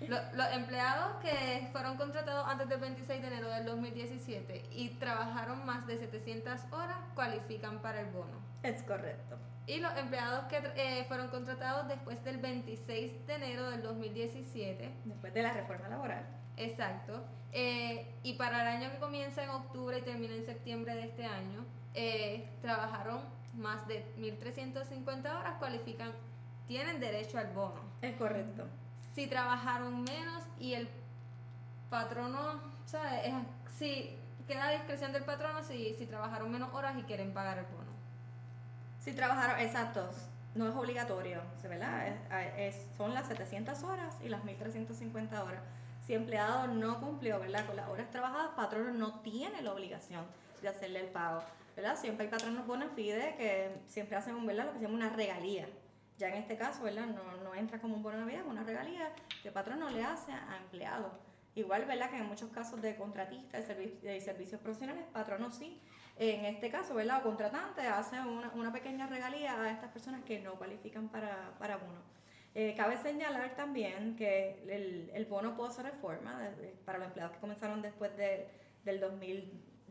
Los, 0.08 0.52
empleados 0.52 1.16
que 1.20 1.68
fueron 1.72 1.96
contratados 1.96 2.46
antes 2.48 2.68
del 2.68 2.80
26 2.80 3.20
de 3.20 3.28
enero 3.28 3.50
del 3.50 3.64
2017 3.66 4.64
y 4.72 4.90
trabajaron 4.90 5.66
más 5.66 5.86
de 5.86 5.98
700 5.98 6.72
horas 6.72 6.96
cualifican 7.14 7.80
para 7.80 8.00
el 8.00 8.06
bono. 8.06 8.40
Es 8.62 8.82
correcto. 8.84 9.36
Y 9.66 9.80
los 9.80 9.94
empleados 9.98 10.44
que 10.46 10.62
eh, 10.76 11.04
fueron 11.08 11.28
contratados 11.28 11.88
después 11.88 12.24
del 12.24 12.38
26 12.38 13.26
de 13.26 13.34
enero 13.34 13.70
del 13.70 13.82
2017. 13.82 14.90
Después 15.04 15.34
de 15.34 15.42
la 15.42 15.52
reforma 15.52 15.88
laboral. 15.88 16.24
Exacto. 16.56 17.22
Eh, 17.52 18.14
y 18.22 18.34
para 18.34 18.62
el 18.62 18.68
año 18.68 18.90
que 18.90 18.98
comienza 18.98 19.42
en 19.42 19.50
octubre 19.50 19.98
y 19.98 20.02
termina 20.02 20.34
en 20.34 20.46
septiembre 20.46 20.94
de 20.94 21.04
este 21.04 21.24
año, 21.26 21.66
eh, 21.94 22.48
trabajaron 22.62 23.20
más 23.58 23.86
de 23.86 24.04
1.350 24.18 25.38
horas, 25.38 25.54
cualifican, 25.58 26.12
tienen 26.66 27.00
derecho 27.00 27.38
al 27.38 27.48
bono. 27.48 27.80
Es 28.00 28.16
correcto 28.16 28.64
si 29.18 29.26
trabajaron 29.26 30.04
menos 30.04 30.44
y 30.60 30.74
el 30.74 30.88
patrono, 31.90 32.60
¿sabes? 32.86 33.24
Es, 33.24 33.34
si 33.76 34.16
queda 34.46 34.68
a 34.68 34.70
discreción 34.70 35.12
del 35.12 35.24
patrono 35.24 35.60
si, 35.64 35.92
si 35.94 36.06
trabajaron 36.06 36.52
menos 36.52 36.72
horas 36.72 36.96
y 36.96 37.02
quieren 37.02 37.34
pagar 37.34 37.58
el 37.58 37.64
bono. 37.64 37.90
Si 39.00 39.12
trabajaron, 39.12 39.58
exacto, 39.58 40.08
no 40.54 40.68
es 40.68 40.74
obligatorio, 40.76 41.40
¿verdad? 41.64 42.14
son 42.96 43.12
las 43.12 43.26
700 43.26 43.82
horas 43.82 44.14
y 44.22 44.28
las 44.28 44.44
1350 44.44 45.42
horas. 45.42 45.62
Si 46.06 46.14
empleado 46.14 46.68
no 46.68 47.00
cumplió, 47.00 47.40
¿verdad? 47.40 47.66
Con 47.66 47.74
las 47.74 47.88
horas 47.88 48.08
trabajadas, 48.12 48.50
patrono 48.54 48.92
no 48.92 49.18
tiene 49.18 49.62
la 49.62 49.72
obligación 49.72 50.24
de 50.62 50.68
hacerle 50.68 51.00
el 51.00 51.08
pago, 51.08 51.42
¿verdad? 51.78 51.96
Siempre 51.96 52.24
hay 52.24 52.30
patronos 52.30 52.66
bona 52.66 52.88
fide 52.88 53.36
que 53.36 53.70
siempre 53.86 54.16
hacen 54.16 54.34
un, 54.34 54.44
¿verdad? 54.44 54.66
Lo 54.66 54.72
que 54.72 54.78
se 54.78 54.84
llama 54.84 54.96
una 54.96 55.10
regalía 55.10 55.68
ya 56.18 56.28
en 56.28 56.34
este 56.34 56.56
caso, 56.56 56.82
¿verdad? 56.82 57.06
No, 57.06 57.36
no 57.44 57.54
entra 57.54 57.80
como 57.80 57.94
un 57.94 58.02
bono 58.02 58.16
de 58.16 58.24
Navidad, 58.24 58.44
una 58.48 58.64
regalía 58.64 59.12
que 59.40 59.48
el 59.48 59.54
patrón 59.54 59.78
no 59.78 59.88
le 59.88 60.02
hace 60.02 60.32
a 60.32 60.58
empleados. 60.60 61.12
Igual, 61.54 61.84
¿verdad? 61.84 62.10
Que 62.10 62.16
en 62.16 62.26
muchos 62.26 62.50
casos 62.50 62.82
de 62.82 62.96
contratistas 62.96 63.68
de, 63.68 64.20
servicios 64.20 64.60
profesionales, 64.60 65.04
patronos 65.12 65.54
sí. 65.54 65.80
En 66.16 66.44
este 66.46 66.68
caso, 66.68 66.94
¿verdad? 66.94 67.20
O 67.20 67.22
contratante 67.22 67.82
hace 67.82 68.18
una, 68.20 68.50
una 68.56 68.72
pequeña 68.72 69.06
regalía 69.06 69.62
a 69.62 69.70
estas 69.70 69.92
personas 69.92 70.24
que 70.24 70.40
no 70.40 70.54
cualifican 70.56 71.08
para, 71.08 71.54
para 71.60 71.76
bono. 71.76 72.02
Eh, 72.56 72.74
cabe 72.76 72.96
señalar 72.96 73.54
también 73.54 74.16
que 74.16 74.64
el, 74.68 75.12
el 75.14 75.26
bono 75.26 75.56
post 75.56 75.78
reforma 75.78 76.50
para 76.84 76.98
los 76.98 77.06
empleados 77.06 77.34
que 77.34 77.40
comenzaron 77.40 77.80
después 77.82 78.16
de, 78.16 78.48
del 78.84 78.98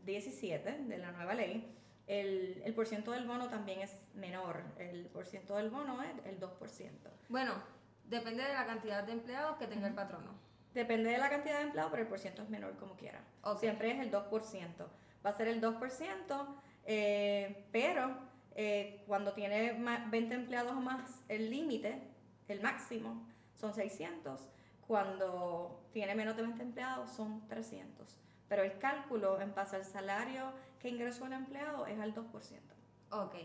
2017, 0.07 0.83
de 0.87 0.97
la 0.97 1.11
nueva 1.11 1.33
ley, 1.33 1.75
el, 2.07 2.61
el 2.63 2.73
porciento 2.73 3.11
del 3.11 3.27
bono 3.27 3.49
también 3.49 3.81
es 3.81 3.93
menor. 4.15 4.63
El 4.79 5.05
porciento 5.07 5.55
del 5.57 5.69
bono 5.69 6.01
es 6.01 6.25
el 6.25 6.39
2%. 6.39 6.49
Bueno, 7.27 7.53
depende 8.05 8.43
de 8.43 8.53
la 8.53 8.65
cantidad 8.65 9.03
de 9.03 9.11
empleados 9.11 9.57
que 9.57 9.67
tenga 9.67 9.87
el 9.87 9.93
patrono. 9.93 10.31
Depende 10.73 11.09
de 11.09 11.17
la 11.17 11.29
cantidad 11.29 11.57
de 11.57 11.63
empleados, 11.63 11.91
pero 11.91 12.03
el 12.03 12.09
porciento 12.09 12.41
es 12.41 12.49
menor 12.49 12.77
como 12.77 12.95
quiera. 12.95 13.21
Siempre 13.59 13.91
es 13.91 13.99
el 13.99 14.11
2%. 14.11 14.87
Va 15.25 15.29
a 15.29 15.33
ser 15.33 15.47
el 15.49 15.61
2%, 15.61 16.47
eh, 16.85 17.65
pero 17.71 18.15
eh, 18.55 19.03
cuando 19.07 19.33
tiene 19.33 19.73
20 20.09 20.35
empleados 20.35 20.71
o 20.71 20.79
más, 20.79 21.23
el 21.27 21.49
límite, 21.49 22.01
el 22.47 22.61
máximo, 22.61 23.27
son 23.55 23.73
600. 23.73 24.47
Cuando 24.87 25.89
tiene 25.91 26.15
menos 26.15 26.37
de 26.37 26.43
20 26.43 26.63
empleados, 26.63 27.09
son 27.11 27.45
300. 27.49 28.26
Pero 28.49 28.63
el 28.63 28.77
cálculo 28.79 29.39
en 29.41 29.53
base 29.53 29.75
al 29.75 29.85
salario 29.85 30.51
que 30.79 30.89
ingresó 30.89 31.25
el 31.25 31.33
empleado 31.33 31.85
es 31.85 31.99
al 31.99 32.13
2%. 32.13 32.77
Ok. 33.11 33.35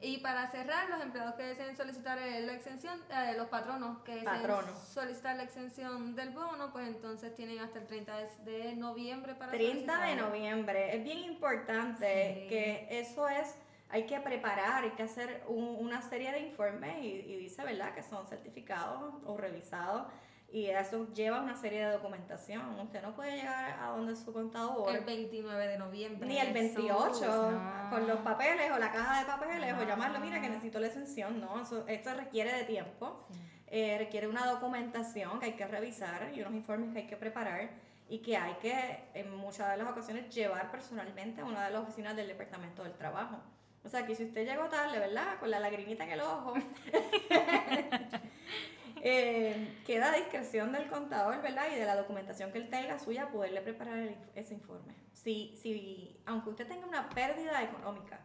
Y 0.00 0.18
para 0.18 0.46
cerrar, 0.50 0.90
los 0.90 1.00
empleados 1.00 1.34
que 1.36 1.44
deseen 1.44 1.74
solicitar 1.74 2.18
eh, 2.18 2.40
la 2.40 2.52
exención, 2.52 3.00
eh, 3.10 3.34
los 3.36 3.48
patronos 3.48 3.98
que 4.02 4.16
deseen 4.16 4.42
solicitar 4.86 5.36
la 5.36 5.42
exención 5.44 6.14
del 6.14 6.30
bono, 6.30 6.70
pues 6.70 6.86
entonces 6.86 7.34
tienen 7.34 7.60
hasta 7.60 7.78
el 7.78 7.86
30 7.86 8.14
de 8.44 8.76
noviembre 8.76 9.34
para 9.34 9.52
30 9.52 10.00
de 10.02 10.16
noviembre. 10.16 10.96
Es 10.96 11.02
bien 11.02 11.20
importante 11.20 12.46
que 12.48 12.86
eso 12.90 13.26
es, 13.26 13.54
hay 13.88 14.04
que 14.04 14.20
preparar, 14.20 14.84
hay 14.84 14.90
que 14.90 15.04
hacer 15.04 15.44
una 15.48 16.02
serie 16.02 16.30
de 16.32 16.40
informes 16.40 17.02
y, 17.02 17.06
y 17.06 17.36
dice, 17.38 17.64
¿verdad?, 17.64 17.94
que 17.94 18.02
son 18.02 18.26
certificados 18.26 19.14
o 19.24 19.38
revisados 19.38 20.08
y 20.48 20.66
eso 20.66 21.12
lleva 21.12 21.40
una 21.40 21.56
serie 21.56 21.84
de 21.84 21.92
documentación. 21.92 22.78
Usted 22.80 23.02
no 23.02 23.14
puede 23.14 23.36
llegar 23.36 23.78
a 23.80 23.88
donde 23.88 24.14
su 24.16 24.32
contador. 24.32 24.94
El 24.94 25.04
29 25.04 25.66
de 25.66 25.78
noviembre. 25.78 26.28
Ni 26.28 26.38
el 26.38 26.52
28 26.52 27.60
con 27.90 28.06
los 28.06 28.20
papeles 28.20 28.70
o 28.72 28.78
la 28.78 28.92
caja 28.92 29.20
de 29.20 29.26
papeles 29.26 29.74
o 29.74 29.84
llamarlo, 29.84 30.20
mira 30.20 30.40
que 30.40 30.48
necesito 30.48 30.78
la 30.78 30.86
exención. 30.86 31.40
No, 31.40 31.60
eso, 31.60 31.84
esto 31.86 32.14
requiere 32.14 32.52
de 32.52 32.64
tiempo. 32.64 33.26
Eh, 33.66 33.96
requiere 33.98 34.28
una 34.28 34.46
documentación 34.46 35.40
que 35.40 35.46
hay 35.46 35.52
que 35.54 35.66
revisar 35.66 36.30
y 36.32 36.40
unos 36.40 36.54
informes 36.54 36.92
que 36.92 37.00
hay 37.00 37.06
que 37.06 37.16
preparar. 37.16 37.68
y 38.08 38.20
que 38.20 38.36
hay 38.36 38.54
que 38.62 39.00
en 39.14 39.34
muchas 39.34 39.72
de 39.72 39.78
las 39.78 39.90
ocasiones 39.90 40.32
llevar 40.32 40.70
personalmente 40.70 41.40
a 41.40 41.44
una 41.44 41.64
de 41.64 41.72
las 41.72 41.82
oficinas 41.82 42.14
del 42.14 42.28
Departamento 42.28 42.84
del 42.84 42.94
Trabajo. 42.94 43.38
O 43.84 43.88
sea, 43.88 44.06
que 44.06 44.14
si 44.14 44.24
usted 44.24 44.46
llegó 44.46 44.68
tarde, 44.68 44.98
¿verdad? 44.98 45.38
Con 45.38 45.50
la 45.50 45.60
lagrimita 45.60 46.04
en 46.04 46.12
el 46.12 46.20
ojo, 46.20 46.54
eh, 49.08 49.82
queda 49.86 50.12
a 50.12 50.16
discreción 50.16 50.72
del 50.72 50.88
contador, 50.88 51.40
¿verdad? 51.40 51.66
Y 51.72 51.76
de 51.76 51.84
la 51.84 51.94
documentación 51.94 52.50
que 52.50 52.58
él 52.58 52.68
tenga 52.68 52.98
suya, 52.98 53.28
poderle 53.28 53.60
preparar 53.60 53.98
el- 53.98 54.16
ese 54.34 54.54
informe. 54.54 54.94
Si, 55.12 55.54
si, 55.62 56.20
aunque 56.26 56.50
usted 56.50 56.66
tenga 56.66 56.86
una 56.86 57.08
pérdida 57.10 57.62
económica 57.62 58.18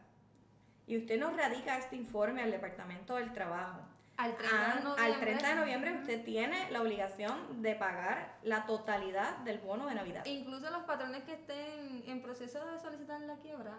y 0.87 0.97
usted 0.97 1.19
no 1.19 1.29
radica 1.37 1.77
este 1.77 1.95
informe 1.95 2.41
al 2.41 2.49
Departamento 2.51 3.15
del 3.15 3.31
Trabajo, 3.31 3.81
Al 4.17 4.35
30 4.37 4.57
de 4.57 4.63
Ah, 4.63 4.79
noviembre. 4.83 5.03
al 5.13 5.19
30 5.19 5.47
de 5.49 5.55
noviembre 5.55 5.97
usted 5.97 6.23
tiene 6.23 6.69
la 6.71 6.81
obligación 6.81 7.61
de 7.63 7.73
pagar 7.75 8.37
la 8.43 8.65
totalidad 8.67 9.37
del 9.37 9.57
bono 9.59 9.87
de 9.87 9.95
Navidad. 9.95 10.23
Incluso 10.25 10.69
los 10.69 10.83
patrones 10.83 11.23
que 11.23 11.33
estén 11.33 12.03
en 12.05 12.21
proceso 12.21 12.63
de 12.71 12.77
solicitar 12.79 13.19
la 13.21 13.35
quiebra. 13.37 13.77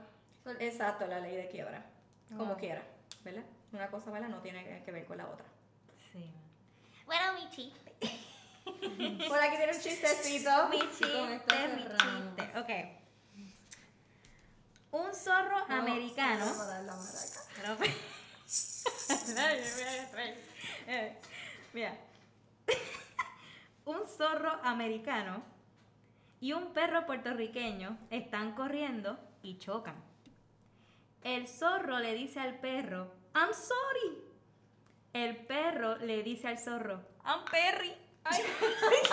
Exacto, 0.58 1.06
la 1.06 1.20
ley 1.20 1.36
de 1.36 1.48
quiebra. 1.48 1.84
Como 2.28 2.46
Wow. 2.46 2.56
quiera, 2.56 2.82
¿verdad? 3.24 3.44
Una 3.72 3.88
cosa, 3.88 4.10
¿verdad? 4.10 4.28
No 4.28 4.38
tiene 4.40 4.82
que 4.84 4.90
ver 4.90 5.04
con 5.04 5.18
la 5.18 5.28
otra. 5.28 5.46
Sí. 6.10 6.32
Bueno, 7.06 7.32
mi 7.34 7.48
chiste. 7.50 7.92
Por 9.28 9.38
aquí 9.38 9.56
tiene 9.56 9.72
un 9.72 9.80
chistecito. 9.80 10.68
Mi 10.68 10.78
chiste, 10.78 11.22
mi 11.26 11.38
chiste. 11.38 12.58
Ok. 12.58 12.70
Un 14.92 15.14
zorro 15.14 15.66
No, 15.68 15.74
americano. 15.76 16.44
vamos 16.44 16.60
a 16.60 16.66
dar 16.66 16.82
la 16.84 16.94
maraca. 16.96 17.40
No. 17.66 19.40
Ay, 19.40 19.60
mira, 19.76 20.10
trae. 20.10 20.38
Eh, 20.86 21.18
Mira. 21.72 21.96
Un 23.84 24.06
zorro 24.06 24.60
americano 24.62 25.42
y 26.40 26.52
un 26.52 26.72
perro 26.72 27.06
puertorriqueño 27.06 27.98
están 28.10 28.54
corriendo 28.54 29.18
y 29.42 29.58
chocan. 29.58 29.96
El 31.24 31.48
zorro 31.48 31.98
le 31.98 32.14
dice 32.14 32.40
al 32.40 32.58
perro, 32.60 33.12
I'm 33.34 33.52
sorry. 33.54 34.18
El 35.12 35.36
perro 35.36 35.96
le 35.96 36.22
dice 36.22 36.48
al 36.48 36.58
zorro, 36.58 37.02
I'm 37.24 37.44
Perry. 37.50 37.92
Ay. 38.24 38.42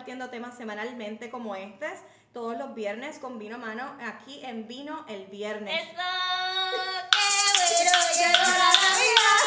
compartiendo 0.00 0.30
temas 0.30 0.56
semanalmente 0.56 1.28
como 1.28 1.54
estos, 1.54 1.90
todos 2.32 2.56
los 2.56 2.74
viernes 2.74 3.18
con 3.18 3.38
vino 3.38 3.56
a 3.56 3.58
mano, 3.58 3.98
aquí 4.00 4.40
en 4.42 4.66
Vino 4.66 5.04
el 5.10 5.26
Viernes. 5.26 5.74
Eso, 5.74 5.92
qué 7.10 7.18
bueno, 7.68 7.92
llegó 8.16 8.38
la 8.56 8.72
Navidad. 8.88 9.44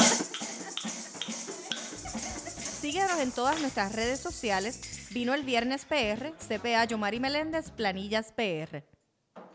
Síguenos 2.80 3.20
en 3.20 3.30
todas 3.30 3.60
nuestras 3.60 3.94
redes 3.94 4.18
sociales. 4.18 5.06
Vino 5.10 5.32
el 5.32 5.44
Viernes 5.44 5.84
PR, 5.84 6.32
CPA 6.38 6.86
Yomari 6.86 7.20
Meléndez, 7.20 7.70
Planillas 7.70 8.32
PR. 8.32 8.93